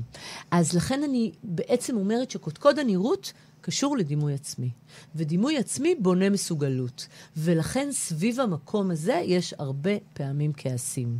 [0.51, 3.34] אז לכן אני בעצם אומרת שקודקוד הנראות
[3.65, 4.69] קשור לדימוי עצמי.
[5.15, 7.08] ודימוי עצמי בונה מסוגלות.
[7.38, 11.17] ולכן סביב המקום הזה יש הרבה פעמים כעסים.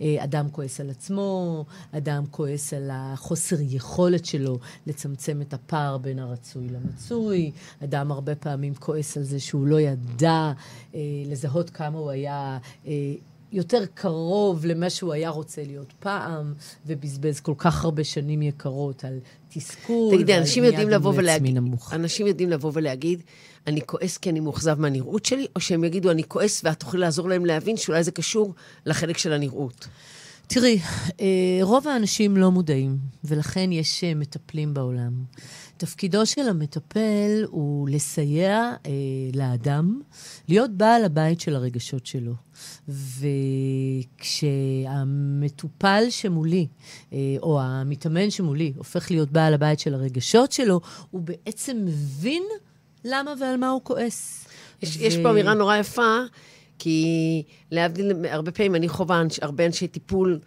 [0.00, 6.18] אה, אדם כועס על עצמו, אדם כועס על החוסר יכולת שלו לצמצם את הפער בין
[6.18, 7.50] הרצוי למצוי,
[7.84, 10.52] אדם הרבה פעמים כועס על זה שהוא לא ידע
[10.94, 12.58] אה, לזהות כמה הוא היה...
[12.86, 12.92] אה,
[13.52, 16.54] יותר קרוב למה שהוא היה רוצה להיות פעם,
[16.86, 21.58] ובזבז כל כך הרבה שנים יקרות על תסכול תגידי, אנשים יודעים לבוא ולהגיד,
[21.92, 23.22] אנשים יודעים לבוא ולהגיד,
[23.66, 27.28] אני כועס כי אני מאוכזב מהנראות שלי, או שהם יגידו, אני כועס ואת תוכלי לעזור
[27.28, 28.54] להם להבין שאולי זה קשור
[28.86, 29.88] לחלק של הנראות?
[30.46, 30.78] תראי,
[31.20, 31.26] אה,
[31.62, 35.12] רוב האנשים לא מודעים, ולכן יש אה, מטפלים בעולם.
[35.78, 38.90] תפקידו של המטפל הוא לסייע אה,
[39.34, 40.00] לאדם
[40.48, 42.32] להיות בעל הבית של הרגשות שלו.
[44.08, 46.66] וכשהמטופל שמולי,
[47.12, 52.42] אה, או המתאמן שמולי, הופך להיות בעל הבית של הרגשות שלו, הוא בעצם מבין
[53.04, 54.46] למה ועל מה הוא כועס.
[54.82, 55.00] יש, ו...
[55.00, 56.18] יש פה אמירה נורא יפה,
[56.78, 60.38] כי להבדיל, הרבה פעמים אני חווה הרבה אנשי טיפול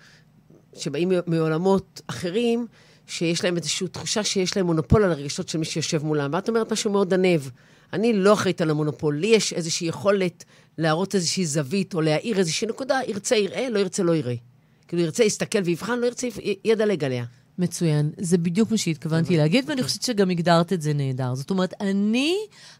[0.73, 2.67] שבאים מעולמות אחרים,
[3.11, 6.29] שיש להם איזושהי תחושה שיש להם מונופול על הרגשות של מי שיושב מולם.
[6.33, 7.41] ואת אומרת משהו מאוד ענב.
[7.93, 10.43] אני לא אחראית על המונופול, לי יש איזושהי יכולת
[10.77, 14.35] להראות איזושהי זווית או להאיר איזושהי נקודה, ירצה יראה, לא ירצה לא יראה.
[14.87, 16.27] כאילו ירצה יסתכל ויבחן, לא ירצה
[16.65, 17.25] ידלג עליה.
[17.57, 18.11] מצוין.
[18.17, 21.35] זה בדיוק מה שהתכוונתי להגיד, ואני חושבת שגם הגדרת את זה נהדר.
[21.35, 22.35] זאת אומרת, אני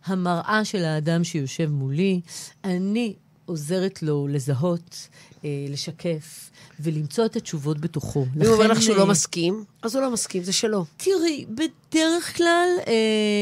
[0.06, 2.22] המראה של האדם שיושב מולי,
[2.64, 3.14] אני
[3.46, 5.08] עוזרת לו לזהות,
[5.46, 8.26] אה, לשקף, ולמצוא את התשובות בתוכו.
[8.36, 10.86] אם הוא אומר לך שהוא לא מסכים, אז הוא לא מסכים, זה שלו.
[10.98, 12.94] תראי, בדרך כלל, אה,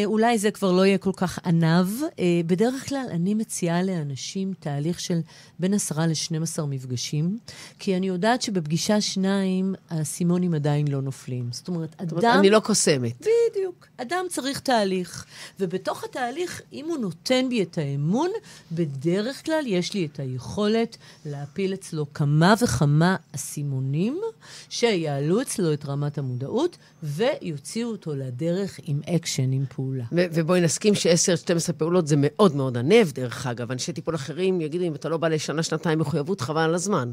[0.06, 1.88] אולי זה כבר לא יהיה כל כך עניו,
[2.19, 5.19] אה, בדרך כלל אני מציעה לאנשים תהליך של
[5.60, 7.38] בין עשרה ל-12 מפגשים,
[7.80, 11.49] כי אני יודעת שבפגישה שניים, האסימונים עדיין לא נופלים.
[11.52, 12.10] זאת אומרת, אדם...
[12.10, 13.28] זאת אומרת, אני לא קוסמת.
[13.49, 13.88] בדיוק.
[13.97, 15.25] אדם צריך תהליך,
[15.60, 18.30] ובתוך התהליך, אם הוא נותן בי את האמון,
[18.71, 24.21] בדרך כלל יש לי את היכולת להפיל אצלו כמה וכמה אסימונים
[24.69, 30.04] שיעלו אצלו את רמת המודעות ויוציאו אותו לדרך עם אקשן, עם פעולה.
[30.12, 33.72] ו- ובואי נסכים ש-10-12 פעולות זה מאוד מאוד עניו, דרך אגב.
[33.72, 37.12] אנשי טיפול אחרים יגידו, אם אתה לא בא לשנה, שנתיים מחויבות, חבל על הזמן.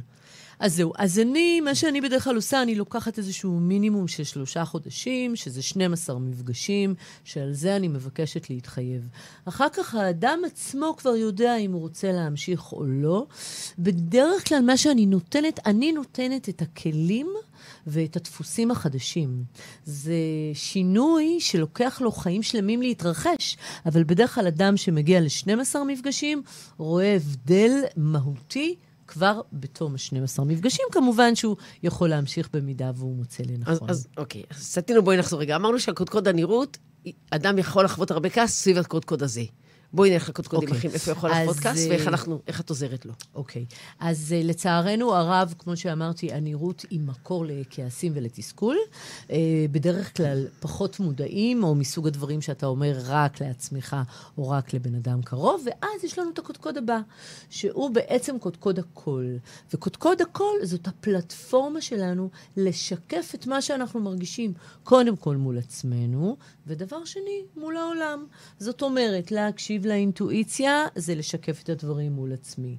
[0.58, 0.92] אז זהו.
[0.98, 5.62] אז אני, מה שאני בדרך כלל עושה, אני לוקחת איזשהו מינימום של שלושה חודשים, שזה
[5.62, 9.08] 12 מפגשים, שעל זה אני מבקשת להתחייב.
[9.44, 13.26] אחר כך האדם עצמו כבר יודע אם הוא רוצה להמשיך או לא.
[13.78, 17.28] בדרך כלל מה שאני נותנת, אני נותנת את הכלים
[17.86, 19.44] ואת הדפוסים החדשים.
[19.84, 20.14] זה
[20.54, 26.42] שינוי שלוקח לו חיים שלמים להתרחש, אבל בדרך כלל אדם שמגיע ל-12 מפגשים
[26.78, 28.76] רואה הבדל מהותי
[29.08, 33.74] כבר בתום ה-12 מפגשים, כמובן שהוא יכול להמשיך במידה והוא מוצא לנכון.
[33.74, 35.56] אז, אז אוקיי, אז סטינו, בואי נחזור רגע.
[35.56, 36.78] אמרנו שהקודקוד הנראות,
[37.30, 39.42] אדם יכול לחוות הרבה כעס סביב הקודקוד הזה.
[39.96, 40.90] בואי נלך לקודקודים אוקיי.
[40.90, 43.12] איפה יכול לחוות כעס, ואיך אנחנו, איך את עוזרת לו.
[43.34, 43.64] אוקיי.
[44.00, 48.76] אז uh, לצערנו הרב, כמו שאמרתי, הנראות היא מקור לכעסים ולתסכול.
[49.28, 49.30] Uh,
[49.70, 53.96] בדרך כלל פחות מודעים, או מסוג הדברים שאתה אומר רק לעצמך,
[54.38, 56.98] או רק לבן אדם קרוב, ואז יש לנו את הקודקוד הבא,
[57.50, 59.38] שהוא בעצם קודקוד הקול.
[59.74, 64.52] וקודקוד הקול זאת הפלטפורמה שלנו לשקף את מה שאנחנו מרגישים,
[64.84, 68.26] קודם כל מול עצמנו, ודבר שני, מול העולם.
[68.58, 72.76] זאת אומרת, להקשיב לאינטואיציה זה לשקף את הדברים מול עצמי.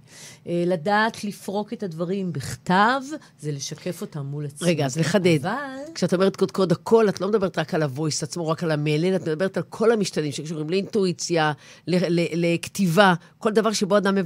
[0.47, 3.01] אה, לדעת לפרוק את הדברים בכתב,
[3.39, 4.67] זה לשקף אותם מול עצמי.
[4.67, 5.39] רגע, אז לחדד.
[5.41, 5.55] אבל...
[5.95, 9.21] כשאת אומרת קודקוד הקול, את לא מדברת רק על הוויס עצמו, רק על המלל, את
[9.21, 11.51] מדברת על כל המשתנים שקשורים לאינטואיציה,
[11.87, 14.17] לכתיבה, כל דבר שבו אדם...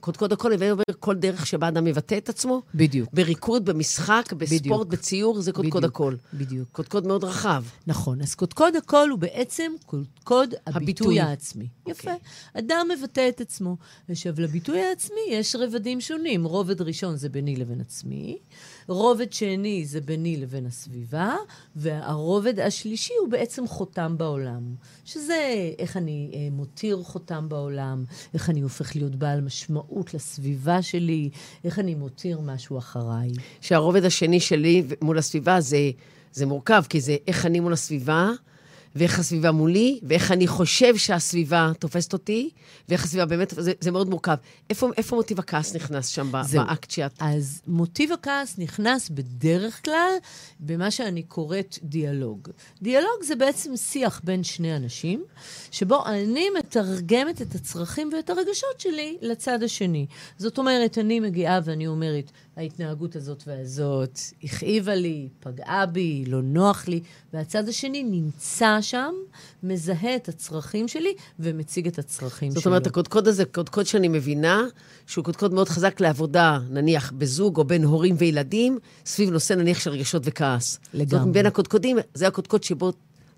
[0.00, 2.62] קודקוד הקול עובר כל דרך שבה אדם מבטא את עצמו.
[2.74, 3.08] בדיוק.
[3.12, 4.86] בריקוד, במשחק, בספורט, בדיוק.
[4.86, 6.16] בציור, זה קודקוד הקול.
[6.34, 6.68] בדיוק.
[6.72, 7.64] קודקוד מאוד רחב.
[7.86, 8.20] נכון.
[8.20, 11.64] אז קודקוד הקול הוא בעצם קודקוד הביטוי, הביטוי העצמי.
[11.64, 11.90] Okay.
[11.90, 12.12] יפה.
[12.12, 12.28] אוקיי.
[12.54, 13.76] אדם מבטא את עצמו.
[14.08, 16.44] עכשיו, לביטוי העצמי יש רבדים שונים.
[16.44, 18.38] רובד ראשון זה ביני לבין עצמי,
[18.88, 21.36] רובד שני זה ביני לבין הסביבה,
[21.76, 24.74] והרובד השלישי הוא בעצם חותם בעולם.
[25.04, 31.30] שזה איך אני אה, מותיר חותם בעולם, איך אני הופך להיות בעל משמעות לסביבה שלי,
[31.64, 33.28] איך אני מותיר משהו אחריי.
[33.60, 35.90] שהרובד השני שלי מול הסביבה זה,
[36.32, 38.30] זה מורכב, כי זה איך אני מול הסביבה.
[38.94, 42.50] ואיך הסביבה מולי, ואיך אני חושב שהסביבה תופסת אותי,
[42.88, 44.34] ואיך הסביבה באמת, זה, זה מאוד מורכב.
[44.70, 46.64] איפה, איפה מוטיב הכעס נכנס שם זהו.
[46.64, 47.12] באקט שאת...
[47.20, 50.10] אז מוטיב הכעס נכנס בדרך כלל
[50.60, 52.48] במה שאני קוראת דיאלוג.
[52.82, 55.24] דיאלוג זה בעצם שיח בין שני אנשים,
[55.70, 60.06] שבו אני מתרגמת את הצרכים ואת הרגשות שלי לצד השני.
[60.38, 66.88] זאת אומרת, אני מגיעה ואני אומרת, ההתנהגות הזאת והזאת הכאיבה לי, פגעה בי, לא נוח
[66.88, 67.00] לי,
[67.32, 69.14] והצד השני נמצא שם,
[69.62, 72.60] מזהה את הצרכים שלי ומציג את הצרכים זאת שלו.
[72.60, 74.62] זאת אומרת, הקודקוד הזה, קודקוד שאני מבינה,
[75.06, 79.90] שהוא קודקוד מאוד חזק לעבודה, נניח בזוג או בין הורים וילדים, סביב נושא נניח של
[79.90, 80.78] רגשות וכעס.
[80.94, 81.06] לגמרי.
[81.06, 82.92] זאת אומרת, בין הקודקודים, זה הקודקוד שבו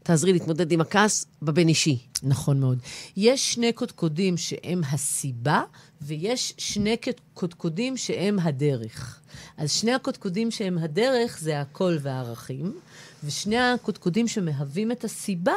[0.07, 1.99] תעזרי להתמודד עם הכעס בבין אישי.
[2.23, 2.79] נכון מאוד.
[3.17, 5.63] יש שני קודקודים שהם הסיבה,
[6.03, 6.97] ויש שני
[7.35, 9.21] קודקודים שהם הדרך.
[9.57, 12.73] אז שני הקודקודים שהם הדרך זה הקול והערכים,
[13.25, 15.55] ושני הקודקודים שמהווים את הסיבה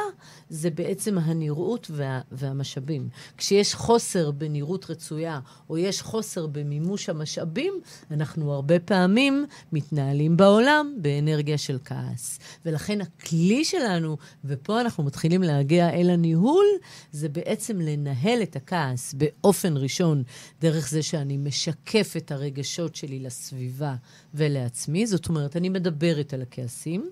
[0.48, 3.08] זה בעצם הנראות וה, והמשאבים.
[3.36, 7.74] כשיש חוסר בנראות רצויה, או יש חוסר במימוש המשאבים,
[8.10, 12.38] אנחנו הרבה פעמים מתנהלים בעולם באנרגיה של כעס.
[12.64, 16.66] ולכן הכלי שלנו, ופה אנחנו מתחילים להגיע אל הניהול,
[17.12, 20.22] זה בעצם לנהל את הכעס באופן ראשון,
[20.60, 23.94] דרך זה שאני משקף את הרגשות שלי לסביבה
[24.34, 25.06] ולעצמי.
[25.06, 27.10] זאת אומרת, אני מדברת על הכעסים.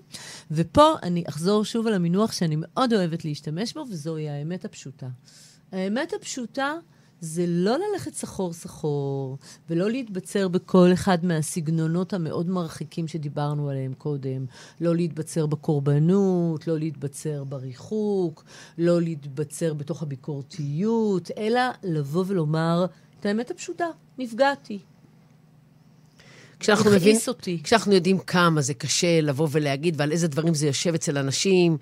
[0.51, 5.07] ופה אני אחזור שוב על המינוח שאני מאוד אוהבת להשתמש בו, וזוהי האמת הפשוטה.
[5.71, 6.73] האמת הפשוטה
[7.21, 9.37] זה לא ללכת סחור-סחור,
[9.69, 14.45] ולא להתבצר בכל אחד מהסגנונות המאוד מרחיקים שדיברנו עליהם קודם.
[14.81, 18.43] לא להתבצר בקורבנות, לא להתבצר בריחוק,
[18.77, 22.85] לא להתבצר בתוך הביקורתיות, אלא לבוא ולומר
[23.19, 24.79] את האמת הפשוטה, נפגעתי.
[26.59, 27.59] כשאנחנו, מבין, אותי.
[27.63, 31.77] כשאנחנו יודעים כמה זה קשה לבוא ולהגיד ועל איזה דברים זה יושב אצל אנשים,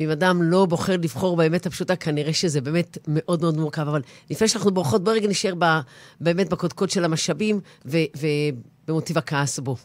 [0.00, 3.88] ואם אדם לא בוחר לבחור באמת הפשוטה, כנראה שזה באמת מאוד מאוד מורכב.
[3.88, 5.64] אבל לפני שאנחנו בורחות, בואי רגע נשאר ב,
[6.20, 9.76] באמת בקודקוד של המשאבים ובמוטיב הכעס בו.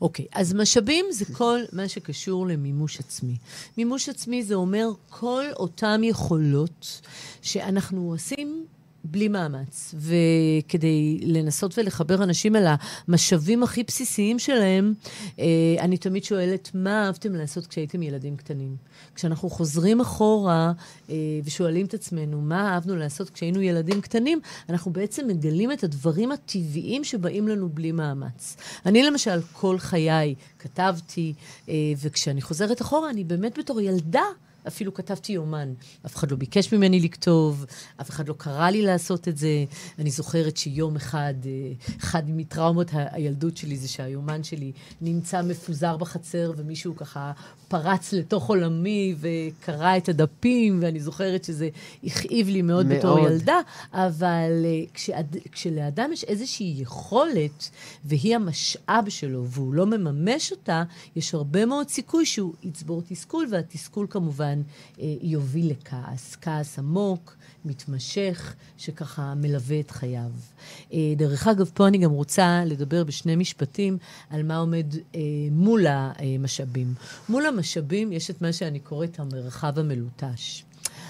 [0.00, 3.36] אוקיי, okay, אז משאבים זה כל מה שקשור למימוש עצמי.
[3.78, 7.00] מימוש עצמי זה אומר כל אותן יכולות
[7.42, 8.66] שאנחנו עושים
[9.04, 9.94] בלי מאמץ.
[9.94, 12.66] וכדי לנסות ולחבר אנשים אל
[13.08, 14.94] המשאבים הכי בסיסיים שלהם,
[15.38, 15.44] אה,
[15.78, 18.76] אני תמיד שואלת, מה אהבתם לעשות כשהייתם ילדים קטנים?
[19.14, 20.72] כשאנחנו חוזרים אחורה
[21.10, 21.14] אה,
[21.44, 27.04] ושואלים את עצמנו, מה אהבנו לעשות כשהיינו ילדים קטנים, אנחנו בעצם מגלים את הדברים הטבעיים
[27.04, 28.56] שבאים לנו בלי מאמץ.
[28.86, 31.34] אני למשל, כל חיי כתבתי,
[31.68, 34.24] אה, וכשאני חוזרת אחורה, אני באמת בתור ילדה,
[34.68, 35.74] אפילו כתבתי יומן.
[36.06, 37.66] אף אחד לא ביקש ממני לכתוב,
[38.00, 39.64] אף אחד לא קרא לי לעשות את זה.
[39.98, 46.52] אני זוכרת שיום אחד, אה, אחד מטראומות הילדות שלי זה שהיומן שלי נמצא מפוזר בחצר,
[46.56, 47.32] ומישהו ככה
[47.68, 51.68] פרץ לתוך עולמי וקרא את הדפים, ואני זוכרת שזה
[52.04, 52.98] הכאיב לי מאוד, מאוד.
[52.98, 53.60] בתור ילדה,
[53.92, 57.70] אבל אה, כשאד, כשלאדם יש איזושהי יכולת,
[58.04, 60.82] והיא המשאב שלו, והוא לא מממש אותה,
[61.16, 64.53] יש הרבה מאוד סיכוי שהוא יצבור תסכול, והתסכול כמובן
[65.00, 66.36] אה, יוביל לכעס.
[66.40, 70.30] כעס עמוק, מתמשך, שככה מלווה את חייו.
[70.92, 73.98] אה, דרך אגב, פה אני גם רוצה לדבר בשני משפטים
[74.30, 76.94] על מה עומד אה, מול המשאבים.
[77.28, 80.64] מול המשאבים יש את מה שאני קוראת המרחב המלוטש.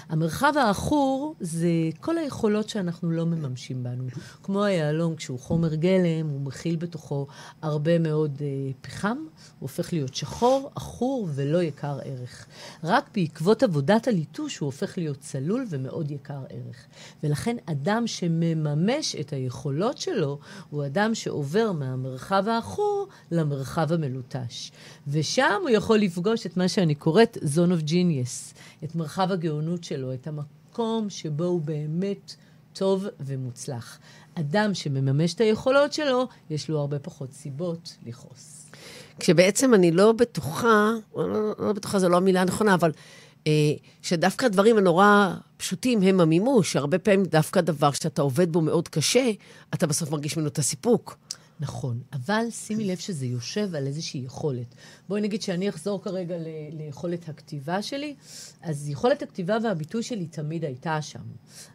[0.09, 4.03] המרחב העכור זה כל היכולות שאנחנו לא מממשים בנו.
[4.43, 7.27] כמו היהלום, כשהוא חומר גלם, הוא מכיל בתוכו
[7.61, 8.47] הרבה מאוד אה,
[8.81, 9.27] פחם, הוא
[9.59, 12.45] הופך להיות שחור, עכור ולא יקר ערך.
[12.83, 16.85] רק בעקבות עבודת הליטוש הוא הופך להיות צלול ומאוד יקר ערך.
[17.23, 20.39] ולכן אדם שמממש את היכולות שלו,
[20.69, 24.71] הוא אדם שעובר מהמרחב העכור למרחב המלוטש.
[25.07, 29.94] ושם הוא יכול לפגוש את מה שאני קוראת zone of genius, את מרחב הגאונות שלו,
[30.13, 32.35] את המקום שבו הוא באמת
[32.73, 33.99] טוב ומוצלח.
[34.35, 38.69] אדם שמממש את היכולות שלו, יש לו הרבה פחות סיבות לכעוס.
[39.19, 42.91] כשבעצם אני לא בטוחה, לא, לא בטוחה זו לא המילה הנכונה, אבל
[43.47, 43.51] אה,
[44.01, 46.75] שדווקא הדברים הנורא פשוטים הם המימוש.
[46.75, 49.31] הרבה פעמים דווקא דבר שאתה עובד בו מאוד קשה,
[49.73, 51.17] אתה בסוף מרגיש ממנו את הסיפוק.
[51.59, 54.75] נכון, אבל שימי לב שזה יושב על איזושהי יכולת.
[55.09, 58.15] בואי נגיד שאני אחזור כרגע ל- ליכולת הכתיבה שלי,
[58.61, 61.23] אז יכולת הכתיבה והביטוי שלי תמיד הייתה שם.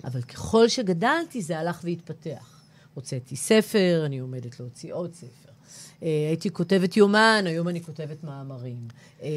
[0.04, 2.59] אבל ככל שגדלתי זה הלך והתפתח.
[2.94, 5.50] הוצאתי ספר, אני עומדת להוציא עוד ספר.
[6.02, 8.88] אה, הייתי כותבת יומן, היום אני כותבת מאמרים.
[9.22, 9.28] אה,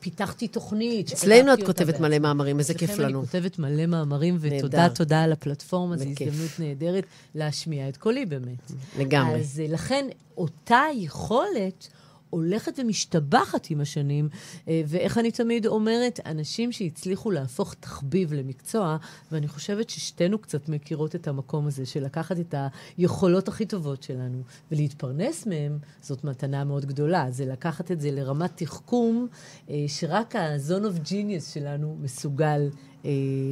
[0.00, 1.12] פיתחתי תוכנית.
[1.12, 3.20] אצלנו את כותבת מלא מאמרים, איזה כיף לנו.
[3.20, 8.72] אני כותבת מלא מאמרים, ותודה, תודה על הפלטפורמה, זו הזדמנות נהדרת להשמיע את קולי באמת.
[8.98, 9.40] לגמרי.
[9.40, 11.88] אז אה, לכן, אותה יכולת...
[12.32, 14.28] הולכת ומשתבחת עם השנים,
[14.68, 18.96] אה, ואיך אני תמיד אומרת, אנשים שהצליחו להפוך תחביב למקצוע,
[19.32, 22.54] ואני חושבת ששתינו קצת מכירות את המקום הזה של לקחת את
[22.98, 24.42] היכולות הכי טובות שלנו
[24.72, 27.30] ולהתפרנס מהם, זאת מתנה מאוד גדולה.
[27.30, 29.26] זה לקחת את זה לרמת תחכום
[29.70, 32.68] אה, שרק ה-zone of genius שלנו מסוגל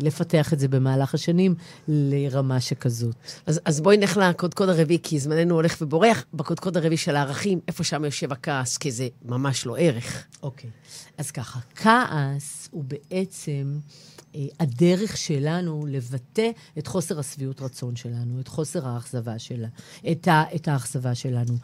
[0.03, 1.55] לפתח את זה במהלך השנים
[1.89, 3.15] לרמה שכזאת.
[3.47, 6.25] אז, אז בואי נלך לקודקוד הרביעי, כי זמננו הולך ובורח.
[6.35, 10.27] בקודקוד הרביעי של הערכים, איפה שם יושב הכעס, כי זה ממש לא ערך.
[10.43, 10.71] אוקיי.
[11.19, 13.79] אז ככה, כעס הוא בעצם
[14.35, 19.69] אה, הדרך שלנו לבטא את חוסר השביעות רצון שלנו, את חוסר האכזבה שלה,
[20.11, 21.55] את, ה, את האכזבה שלנו.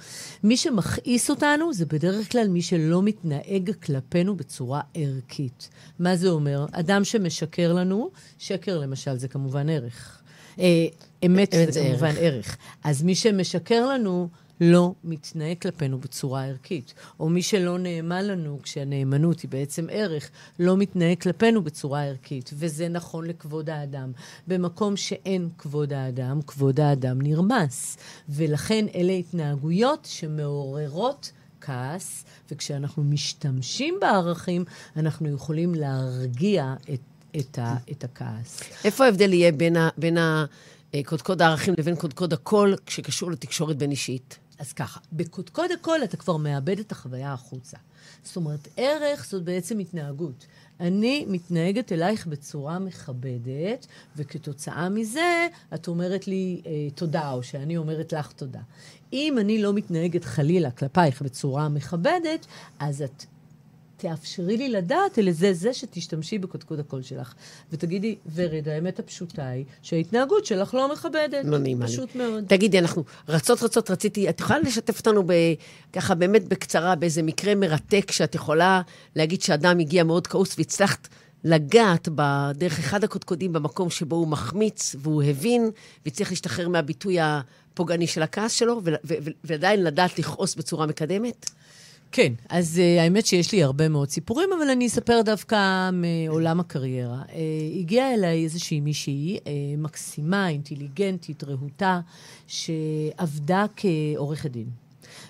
[0.45, 5.69] מי שמכעיס אותנו זה בדרך כלל מי שלא מתנהג כלפינו בצורה ערכית.
[5.99, 6.67] מה זה אומר?
[6.73, 10.23] אדם שמשקר לנו, שקר למשל זה כמובן ערך.
[10.59, 10.87] אה,
[11.27, 12.15] אמת, זה, כמובן.
[12.19, 12.57] ערך.
[12.85, 14.29] אז מי שמשקר לנו...
[14.61, 20.77] לא מתנהג כלפינו בצורה ערכית, או מי שלא נאמן לנו, כשהנאמנות היא בעצם ערך, לא
[20.77, 22.51] מתנהג כלפינו בצורה ערכית.
[22.55, 24.13] וזה נכון לכבוד האדם.
[24.47, 27.97] במקום שאין כבוד האדם, כבוד האדם נרמס.
[28.29, 34.65] ולכן אלה התנהגויות שמעוררות כעס, וכשאנחנו משתמשים בערכים,
[34.97, 37.01] אנחנו יכולים להרגיע את,
[37.39, 38.61] את, ה, את הכעס.
[38.85, 40.17] איפה ההבדל יהיה בין, ה, בין
[40.95, 44.39] הקודקוד הערכים לבין קודקוד הקול, כשקשור לתקשורת בין אישית?
[44.59, 47.77] אז ככה, בקודקוד הכל אתה כבר מאבד את החוויה החוצה.
[48.23, 50.47] זאת אומרת, ערך זאת בעצם התנהגות.
[50.81, 58.13] אני מתנהגת אלייך בצורה מכבדת, וכתוצאה מזה את אומרת לי אה, תודה, או שאני אומרת
[58.13, 58.61] לך תודה.
[59.13, 62.47] אם אני לא מתנהגת חלילה כלפייך בצורה מכבדת,
[62.79, 63.25] אז את
[63.97, 67.35] תאפשרי לי לדעת על זה זה שתשתמשי בקודקוד הקול שלך.
[67.73, 71.45] ותגידי, ורד, האמת הפשוטה היא שההתנהגות שלך לא מכבדת.
[71.45, 71.93] לא נעימה לי.
[71.93, 72.45] פשוט מאוד.
[72.49, 75.33] תגידי, אנחנו רצות רצות רציתי, את יכולה לשתף אותנו ב,
[75.93, 78.83] ככה באמת בקצרה באיזה מקרה מרתק שאת יכולה
[79.17, 81.09] להגיד שאדם הגיע מאוד כעוס והצלחת
[81.45, 85.71] לגעת בדרך אחד הקודקודים במקום שבו הוא מחמיץ והוא הבין
[86.05, 88.81] והצליח להשתחרר מהביטוי הפוגעני של הכעס שלו
[89.45, 91.51] ועדיין לדעת לכעוס בצורה מקדמת?
[92.17, 97.23] כן, אז uh, האמת שיש לי הרבה מאוד סיפורים, אבל אני אספר דווקא מעולם הקריירה.
[97.27, 97.33] Uh,
[97.79, 99.49] הגיעה אליי איזושהי מישהי uh,
[99.79, 102.01] מקסימה, אינטליגנטית, רהוטה,
[102.47, 104.86] שעבדה כעורכת דין.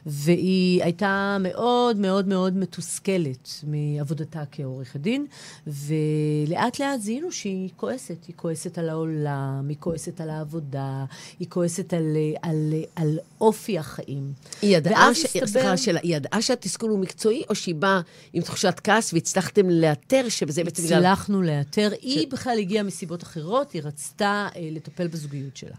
[0.07, 5.27] והיא הייתה מאוד מאוד מאוד מתוסכלת מעבודתה כעורכת דין,
[5.67, 8.25] ולאט לאט זיהינו שהיא כועסת.
[8.29, 11.05] היא כועסת על העולם, היא כועסת על העבודה,
[11.39, 14.33] היא כועסת על, על, על אופי החיים.
[14.63, 15.25] היא ידעה, ש...
[15.25, 15.47] הסתבר...
[15.47, 18.01] סליחה, שאלה, היא ידעה שהתסכול הוא מקצועי, או שהיא באה
[18.33, 21.07] עם תחושת כעס והצלחתם לאתר שזה בעצם בגלל...
[21.07, 21.91] הצלחנו לאתר.
[21.91, 21.99] ש...
[22.03, 25.77] היא בכלל הגיעה מסיבות אחרות, היא רצתה אה, לטפל בזוגיות שלה.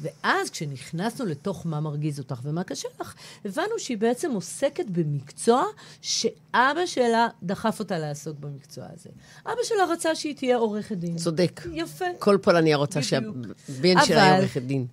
[0.00, 3.14] ואז כשנכנסנו לתוך מה מרגיז אותך ומה קשה לך,
[3.44, 5.64] הבנו שהיא בעצם עוסקת במקצוע
[6.00, 9.10] שאבא שלה דחף אותה לעסוק במקצוע הזה.
[9.46, 11.16] אבא שלה רצה שהיא תהיה עורכת דין.
[11.16, 11.60] צודק.
[11.72, 12.04] יפה.
[12.18, 14.86] כל פולניה רוצה שהבן שלה יהיה עורכת דין.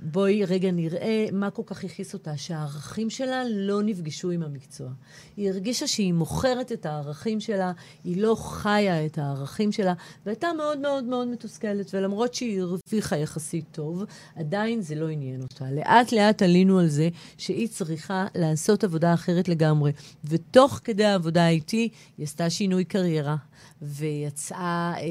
[0.00, 4.88] בואי רגע נראה מה כל כך הכעיס אותה, שהערכים שלה לא נפגשו עם המקצוע.
[5.36, 7.72] היא הרגישה שהיא מוכרת את הערכים שלה,
[8.04, 9.94] היא לא חיה את הערכים שלה,
[10.26, 14.04] והייתה מאוד מאוד מאוד מתוסכלת, ולמרות שהיא הרוויחה יחסית טוב,
[14.36, 15.70] עדיין זה לא עניין אותה.
[15.70, 19.92] לאט לאט עלינו על זה שהיא צריכה לעשות עבודה אחרת לגמרי,
[20.24, 21.88] ותוך כדי העבודה איתי
[22.18, 23.36] היא עשתה שינוי קריירה.
[23.82, 25.06] ויצאה אה,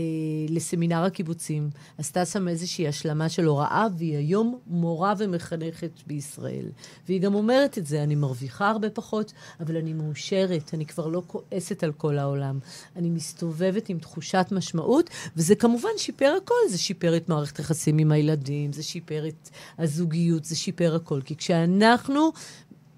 [0.50, 6.66] לסמינר הקיבוצים, עשתה שם איזושהי השלמה של הוראה, והיא היום מורה ומחנכת בישראל.
[7.08, 11.22] והיא גם אומרת את זה, אני מרוויחה הרבה פחות, אבל אני מאושרת, אני כבר לא
[11.28, 12.60] כועסת על כל העולם.
[12.96, 18.12] אני מסתובבת עם תחושת משמעות, וזה כמובן שיפר הכל, זה שיפר את מערכת היחסים עם
[18.12, 21.22] הילדים, זה שיפר את הזוגיות, זה שיפר הכל.
[21.26, 22.32] כי כשאנחנו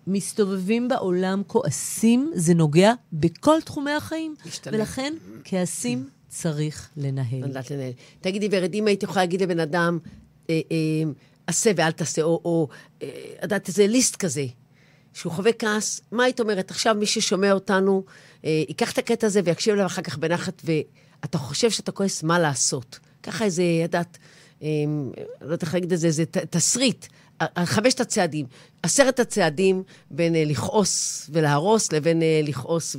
[0.07, 4.35] מסתובבים בעולם כועסים, זה נוגע בכל תחומי החיים.
[4.45, 4.77] משתנה.
[4.77, 7.43] ולכן, כעסים צריך לנהל.
[7.43, 7.91] לדעת לנהל.
[8.21, 9.99] תגידי, ורד, אם היית יכולה להגיד לבן אדם,
[10.49, 10.77] אה, אה,
[11.47, 12.67] עשה ואל תעשה, או, או
[13.01, 13.09] אה,
[13.41, 14.45] יודעת, איזה ליסט כזה,
[15.13, 16.71] שהוא חווה כעס, מה היית אומרת?
[16.71, 18.03] עכשיו מי ששומע אותנו,
[18.45, 22.39] אה, ייקח את הקטע הזה ויקשיב אליו אחר כך בנחת, ואתה חושב שאתה כועס, מה
[22.39, 22.99] לעשות?
[23.23, 24.17] ככה איזה, יודעת,
[24.61, 24.67] אה,
[25.41, 27.05] לא יודעת איך להגיד את זה, איזה תסריט.
[27.65, 28.45] חמשת הצעדים,
[28.83, 32.95] עשרת הצעדים בין אה, לכעוס ולהרוס לבין אה, לכעוס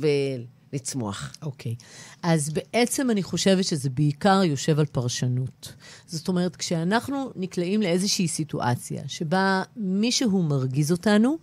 [0.71, 1.33] ולצמוח.
[1.41, 1.75] אוקיי.
[1.79, 1.83] Okay.
[2.23, 5.73] אז בעצם אני חושבת שזה בעיקר יושב על פרשנות.
[6.05, 11.37] זאת אומרת, כשאנחנו נקלעים לאיזושהי סיטואציה שבה מישהו מרגיז אותנו,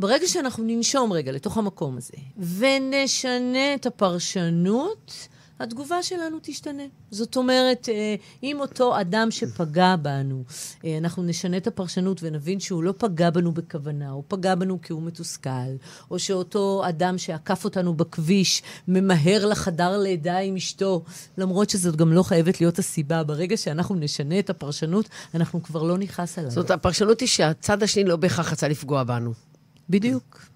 [0.00, 2.12] ברגע שאנחנו ננשום רגע לתוך המקום הזה
[2.58, 5.28] ונשנה את הפרשנות,
[5.60, 6.82] התגובה שלנו תשתנה.
[7.10, 10.42] זאת אומרת, אה, אם אותו אדם שפגע בנו,
[10.84, 14.92] אה, אנחנו נשנה את הפרשנות ונבין שהוא לא פגע בנו בכוונה, הוא פגע בנו כי
[14.92, 15.50] הוא מתוסכל,
[16.10, 21.04] או שאותו אדם שעקף אותנו בכביש ממהר לחדר לידה עם אשתו,
[21.38, 23.24] למרות שזאת גם לא חייבת להיות הסיבה.
[23.24, 26.50] ברגע שאנחנו נשנה את הפרשנות, אנחנו כבר לא נכעס עליו.
[26.50, 29.32] זאת הפרשנות היא שהצד השני לא בהכרח רצה לפגוע בנו.
[29.90, 30.49] בדיוק.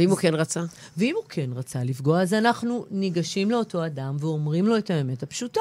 [0.00, 0.62] ואם הוא כן רצה?
[0.96, 5.60] ואם הוא כן רצה לפגוע, אז אנחנו ניגשים לאותו אדם ואומרים לו את האמת הפשוטה.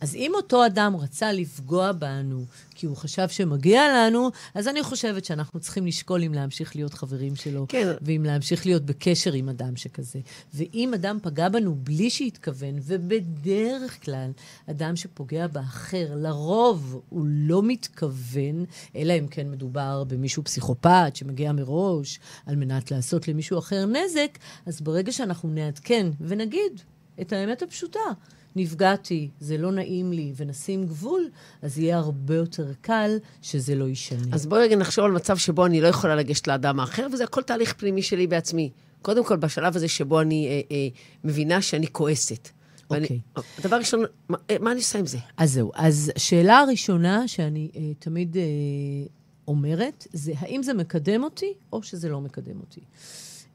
[0.00, 2.44] אז אם אותו אדם רצה לפגוע בנו
[2.82, 7.36] כי הוא חשב שמגיע לנו, אז אני חושבת שאנחנו צריכים לשקול אם להמשיך להיות חברים
[7.36, 7.92] שלו, כן.
[8.00, 10.18] ואם להמשיך להיות בקשר עם אדם שכזה.
[10.54, 14.30] ואם אדם פגע בנו בלי שהתכוון, ובדרך כלל
[14.70, 18.64] אדם שפוגע באחר, לרוב הוא לא מתכוון,
[18.96, 24.80] אלא אם כן מדובר במישהו פסיכופת שמגיע מראש על מנת לעשות למישהו אחר נזק, אז
[24.80, 26.80] ברגע שאנחנו נעדכן ונגיד
[27.20, 28.00] את האמת הפשוטה,
[28.56, 31.28] נפגעתי, זה לא נעים לי, ונשים גבול,
[31.62, 34.32] אז יהיה הרבה יותר קל שזה לא יישנה.
[34.32, 37.42] אז בואי רגע נחשוב על מצב שבו אני לא יכולה לגשת לאדם האחר, וזה הכל
[37.42, 38.70] תהליך פנימי שלי בעצמי.
[39.02, 40.88] קודם כל, בשלב הזה שבו אני אה, אה,
[41.24, 42.48] מבינה שאני כועסת.
[42.90, 43.20] אוקיי.
[43.38, 43.40] Okay.
[43.58, 45.18] הדבר ראשון, מה, אה, מה אני עושה עם זה?
[45.36, 45.72] אז זהו.
[45.74, 48.42] אז שאלה הראשונה שאני אה, תמיד אה,
[49.48, 52.80] אומרת, זה האם זה מקדם אותי או שזה לא מקדם אותי.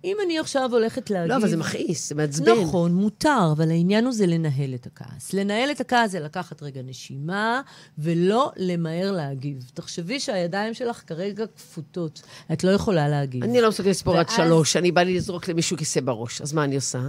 [0.08, 1.32] אם אני עכשיו הולכת להגיד...
[1.32, 2.51] לא, אבל זה מכעיס, זה מעצבן.
[2.51, 5.34] נכון, מותר, אבל העניין הוא זה לנהל את הכעס.
[5.34, 7.62] לנהל את הכעס זה לקחת רגע נשימה,
[7.97, 9.72] ולא למהר להגיב.
[9.74, 12.22] תחשבי שהידיים שלך כרגע כפותות,
[12.53, 13.43] את לא יכולה להגיב.
[13.43, 16.64] אני לא מסוגלת לספור עד שלוש, אני בא לי לזרוק למישהו כיסא בראש, אז מה
[16.64, 16.99] אני עושה?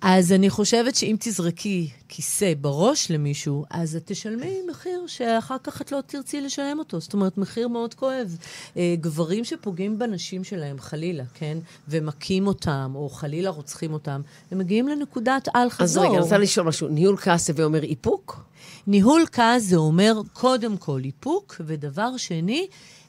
[0.00, 5.92] אז אני חושבת שאם תזרקי כיסא בראש למישהו, אז את תשלמי מחיר שאחר כך את
[5.92, 7.00] לא תרצי לשלם אותו.
[7.00, 8.36] זאת אומרת, מחיר מאוד כואב.
[8.76, 11.58] אה, גברים שפוגעים בנשים שלהם, חלילה, כן?
[11.88, 14.20] ומכים אותם, או חלילה רוצחים אותם,
[14.50, 16.04] הם מגיעים לנקודת אז אל-חזור.
[16.04, 16.88] רגע, אני רוצה לשאול משהו.
[16.88, 18.40] ניהול כעס הווה אומר איפוק?
[18.86, 22.66] ניהול כעס זה אומר קודם כל איפוק, ודבר שני,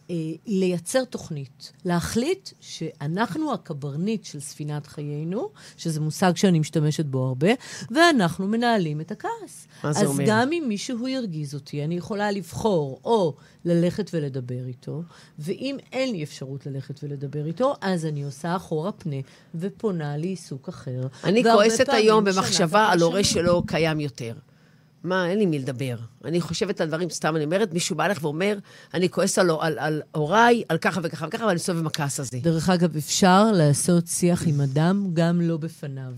[0.10, 1.72] אה, לייצר תוכנית.
[1.86, 7.47] להחליט שאנחנו הקברניט של ספינת חיינו, שזה מושג שאני משתמשת בו הרבה,
[7.91, 9.68] ואנחנו מנהלים את הכעס.
[9.84, 10.24] מה זה אז אומר?
[10.28, 13.36] גם אם מישהו ירגיז אותי, אני יכולה לבחור או
[13.66, 15.01] ללכת ולדבר איתו,
[15.39, 19.16] ואם אין לי אפשרות ללכת ולדבר איתו, אז אני עושה אחורה פנה
[19.55, 21.01] ופונה לעיסוק אחר.
[21.24, 23.24] אני כועסת היום במחשבה על הורה.
[23.24, 24.34] שלא קיים יותר.
[25.08, 25.95] מה, אין לי מי לדבר.
[26.26, 28.58] אני חושבת על דברים, סתם אני אומרת, מישהו בא לך ואומר,
[28.93, 32.38] אני כועס על, על, על הוריי, על ככה וככה וככה, ואני מסתובב עם הכעס הזה.
[32.41, 36.14] דרך אגב, אפשר לעשות שיח עם אדם גם לא בפניו.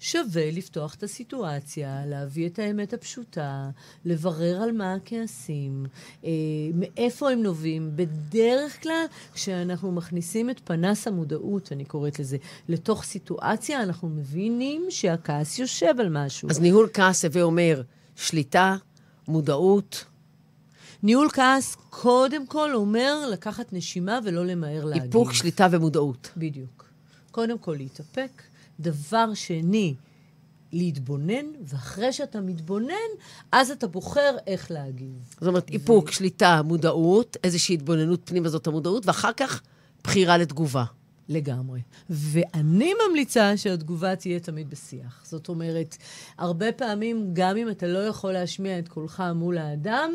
[0.00, 3.70] שווה לפתוח את הסיטואציה, להביא את האמת הפשוטה,
[4.04, 5.86] לברר על מה הכעסים,
[6.24, 6.30] אה,
[6.74, 7.90] מאיפה הם נובעים.
[7.96, 12.36] בדרך כלל, כשאנחנו מכניסים את פנס המודעות, אני קוראת לזה,
[12.68, 16.50] לתוך סיטואציה, אנחנו מבינים שהכעס יושב על משהו.
[16.50, 17.82] אז ניהול כעס הווה אומר
[18.18, 18.76] שליטה,
[19.28, 20.04] מודעות.
[21.02, 25.02] ניהול כעס, קודם כל אומר לקחת נשימה ולא למהר להגיב.
[25.04, 26.30] איפוק, שליטה ומודעות.
[26.36, 26.84] בדיוק.
[27.30, 28.42] קודם כל להתאפק,
[28.80, 29.94] דבר שני,
[30.72, 32.94] להתבונן, ואחרי שאתה מתבונן,
[33.52, 35.14] אז אתה בוחר איך להגיב.
[35.30, 39.62] זאת אומרת, איפוק, שליטה, מודעות, איזושהי התבוננות פנימה זאת המודעות, ואחר כך
[40.04, 40.84] בחירה לתגובה.
[41.28, 41.80] לגמרי.
[42.10, 45.22] ואני ממליצה שהתגובה תהיה תמיד בשיח.
[45.24, 45.96] זאת אומרת,
[46.38, 50.14] הרבה פעמים, גם אם אתה לא יכול להשמיע את קולך מול האדם,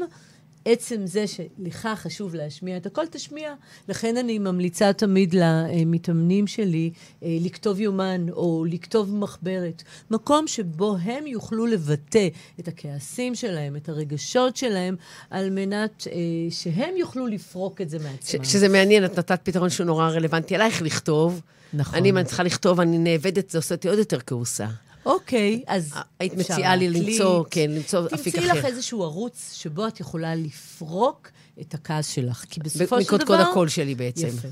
[0.66, 3.54] עצם זה שלך חשוב להשמיע את הכל, תשמיע.
[3.90, 6.92] לכן אני ממליצה תמיד למתאמנים שלי
[7.24, 9.84] אה, לכתוב יומן או לכתוב מחברת.
[10.12, 12.28] מקום שבו הם יוכלו לבטא
[12.60, 14.96] את הכעסים שלהם, את הרגשות שלהם,
[15.30, 16.14] על מנת אה,
[16.50, 18.44] שהם יוכלו לפרוק את זה ש- מעצמם.
[18.44, 21.42] שזה מעניין, את נתת פתרון שהוא נורא רלוונטי אלייך לכתוב.
[21.74, 21.96] נכון.
[21.96, 24.68] אני, אם אני צריכה לכתוב, אני נאבדת, זה עושה אותי עוד יותר כעוסה.
[25.06, 26.90] אוקיי, אז היית אפשר מציעה לי.
[26.90, 28.68] למצוא, כן, למצוא אפיק תמצאי לך אחר.
[28.68, 31.30] איזשהו ערוץ שבו את יכולה לפרוק
[31.62, 32.46] את הכעס שלך.
[32.50, 33.16] כי בסופו של דבר...
[33.16, 34.28] מקודקוד הקול שלי בעצם.
[34.28, 34.48] יפה.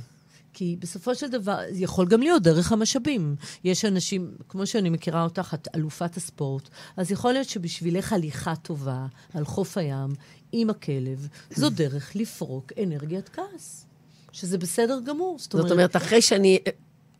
[0.53, 3.35] כי בסופו של דבר, זה יכול גם להיות דרך המשאבים.
[3.63, 9.05] יש אנשים, כמו שאני מכירה אותך, את אלופת הספורט, אז יכול להיות שבשבילך הליכה טובה
[9.33, 10.15] על חוף הים
[10.51, 13.85] עם הכלב, זו דרך לפרוק אנרגיית כעס.
[14.31, 15.39] שזה בסדר גמור.
[15.39, 16.59] זאת אומרת, זאת אומרת, אחרי שאני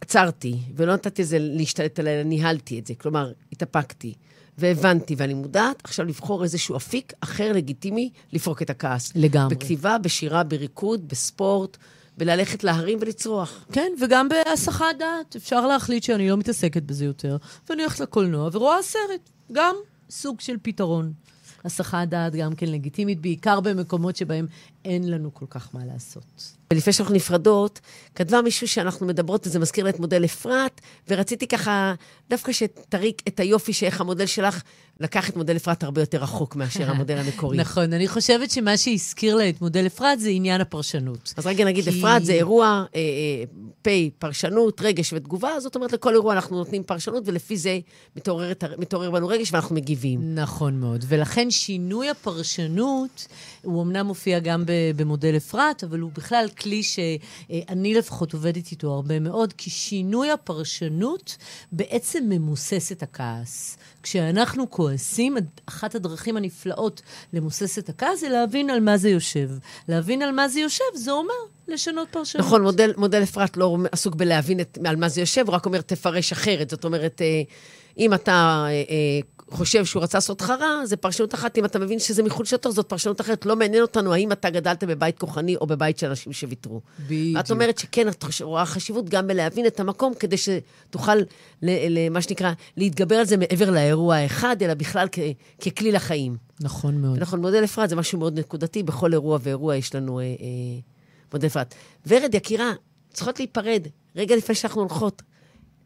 [0.02, 4.14] עצרתי, ולא נתתי לזה להשתלט עליי, אלא ניהלתי את זה, כלומר, התאפקתי,
[4.58, 9.12] והבנתי, ואני מודעת, עכשיו לבחור איזשהו אפיק אחר לגיטימי לפרוק את הכעס.
[9.16, 9.56] לגמרי.
[9.56, 11.78] בכתיבה, בשירה, בריקוד, בספורט,
[12.18, 13.66] וללכת להרים ולצרוח.
[13.72, 15.36] כן, וגם בהסחת דעת.
[15.36, 17.38] אפשר להחליט שאני לא מתעסקת בזה יותר,
[17.70, 19.30] ואני הולכת לקולנוע ורואה סרט.
[19.52, 19.76] גם
[20.10, 21.14] סוג של פתרון.
[21.66, 24.48] הסחת דעת גם כן לגיטימית, בעיקר במקומות שבהם
[24.86, 26.24] אין לנו כל כך מה לעשות.
[26.74, 27.80] ולפני שאנחנו נפרדות,
[28.16, 31.94] כתבה מישהו שאנחנו מדברות, וזה מזכיר לה את מודל אפרת, ורציתי ככה,
[32.30, 34.62] דווקא שתריק את היופי שאיך המודל שלך
[35.00, 37.58] לקח את מודל אפרת הרבה יותר רחוק מאשר המודל המקורי.
[37.58, 41.34] נכון, אני חושבת שמה שהזכיר לה את מודל אפרת זה עניין הפרשנות.
[41.38, 42.66] אז רגע נגיד, כי- אפרת זה אירוע,
[42.96, 43.44] אה, אה,
[43.82, 47.80] פ', פרשנות, רגש ותגובה, זאת אומרת, לכל אירוע אנחנו נותנים פרשנות, ולפי זה
[48.16, 50.36] מתעוררת, מתעורר בנו רגש ואנחנו מגיבים.
[50.36, 51.06] נכון מאוד.
[51.08, 53.28] ולכן שינוי הפרשנות,
[53.62, 54.64] הוא אמנם מופיע גם
[54.96, 61.38] במודל אפרת, אבל הוא בכלל כלי שאני לפחות עובדת איתו הרבה מאוד, כי שינוי הפרשנות
[61.72, 63.78] בעצם ממוסס את הכעס.
[64.04, 67.02] כשאנחנו כועסים, אחת הדרכים הנפלאות
[67.34, 69.50] למוסס את הכעס זה להבין על מה זה יושב.
[69.88, 71.34] להבין על מה זה יושב, זה אומר
[71.68, 72.46] לשנות פרשנות.
[72.46, 75.82] נכון, מודל, מודל אפרת לא עסוק בלהבין את, על מה זה יושב, הוא רק אומר,
[75.82, 76.70] תפרש אחרת.
[76.70, 77.42] זאת אומרת, אה,
[77.98, 79.20] אם אתה אה, אה,
[79.52, 81.58] חושב שהוא רצה לעשות לך רע, זה פרשנות אחת.
[81.58, 83.46] אם אתה מבין שזה מחולשתו, זאת פרשנות אחרת.
[83.46, 86.82] לא מעניין אותנו האם אתה גדלת בבית כוחני או בבית של אנשים שוויתרו.
[87.06, 87.40] בדיוק.
[87.40, 91.18] את אומרת שכן, את רואה חשיבות גם בלהבין את המקום, כדי שתוכל,
[92.12, 95.20] מה שנקרא, להתגבר על זה מעבר לאירוע האחד, אלא בכלל כ-
[95.66, 96.38] ככלי לחיים.
[96.62, 97.20] נכון מאוד.
[97.20, 100.30] נכון, מודל אפרת זה משהו מאוד נקודתי, בכל אירוע ואירוע יש לנו אה, אה,
[101.34, 101.76] מודל אפרת.
[102.08, 102.72] ורד, יקירה,
[103.14, 105.22] צריכות להיפרד, רגע לפני שאנחנו הולכות.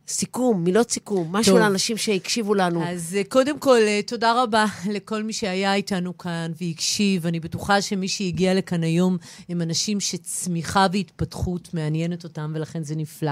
[0.07, 1.61] סיכום, מילות סיכום, משהו טוב.
[1.61, 2.83] לאנשים שהקשיבו לנו.
[2.83, 7.27] אז אה, קודם כל, אה, תודה רבה לכל מי שהיה איתנו כאן והקשיב.
[7.27, 9.17] אני בטוחה שמי שהגיע לכאן היום
[9.49, 13.31] הם אנשים שצמיחה והתפתחות מעניינת אותם, ולכן זה נפלא.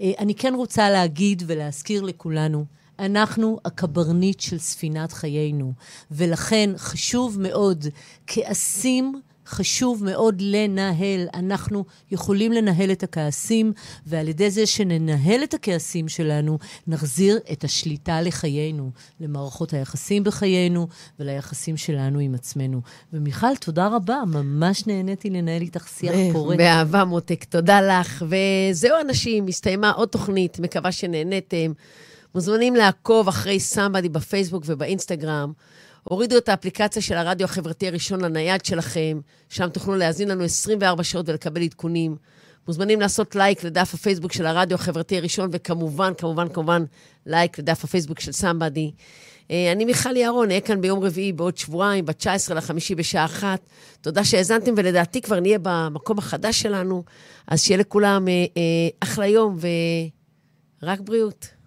[0.00, 2.64] אה, אני כן רוצה להגיד ולהזכיר לכולנו,
[2.98, 5.72] אנחנו הקברניט של ספינת חיינו,
[6.10, 7.86] ולכן חשוב מאוד,
[8.26, 9.20] כעסים
[9.50, 11.26] חשוב מאוד לנהל.
[11.34, 13.72] אנחנו יכולים לנהל את הכעסים,
[14.06, 18.90] ועל ידי זה שננהל את הכעסים שלנו, נחזיר את השליטה לחיינו,
[19.20, 20.88] למערכות היחסים בחיינו
[21.20, 22.80] וליחסים שלנו עם עצמנו.
[23.12, 26.56] ומיכל, תודה רבה, ממש נהניתי לנהל איתך שיח פורה.
[26.56, 28.24] באהבה, מותק, תודה לך.
[28.28, 31.72] וזהו, אנשים, הסתיימה עוד תוכנית, מקווה שנהניתם.
[32.34, 35.52] מוזמנים לעקוב אחרי סמבדי בפייסבוק ובאינסטגרם.
[36.02, 41.28] הורידו את האפליקציה של הרדיו החברתי הראשון לנייד שלכם, שם תוכלו להאזין לנו 24 שעות
[41.28, 42.16] ולקבל עדכונים.
[42.68, 46.84] מוזמנים לעשות לייק לדף הפייסבוק של הרדיו החברתי הראשון, וכמובן, כמובן, כמובן,
[47.26, 48.90] לייק לדף הפייסבוק של סמבדי.
[49.50, 53.60] אה, אני מיכל יערון, אהיה כאן ביום רביעי בעוד שבועיים, ב-19 לחמישי בשעה אחת.
[54.00, 57.04] תודה שהאזנתם, ולדעתי כבר נהיה במקום החדש שלנו.
[57.46, 59.58] אז שיהיה לכולם אה, אה, אחלה יום
[60.82, 61.59] ורק בריאות.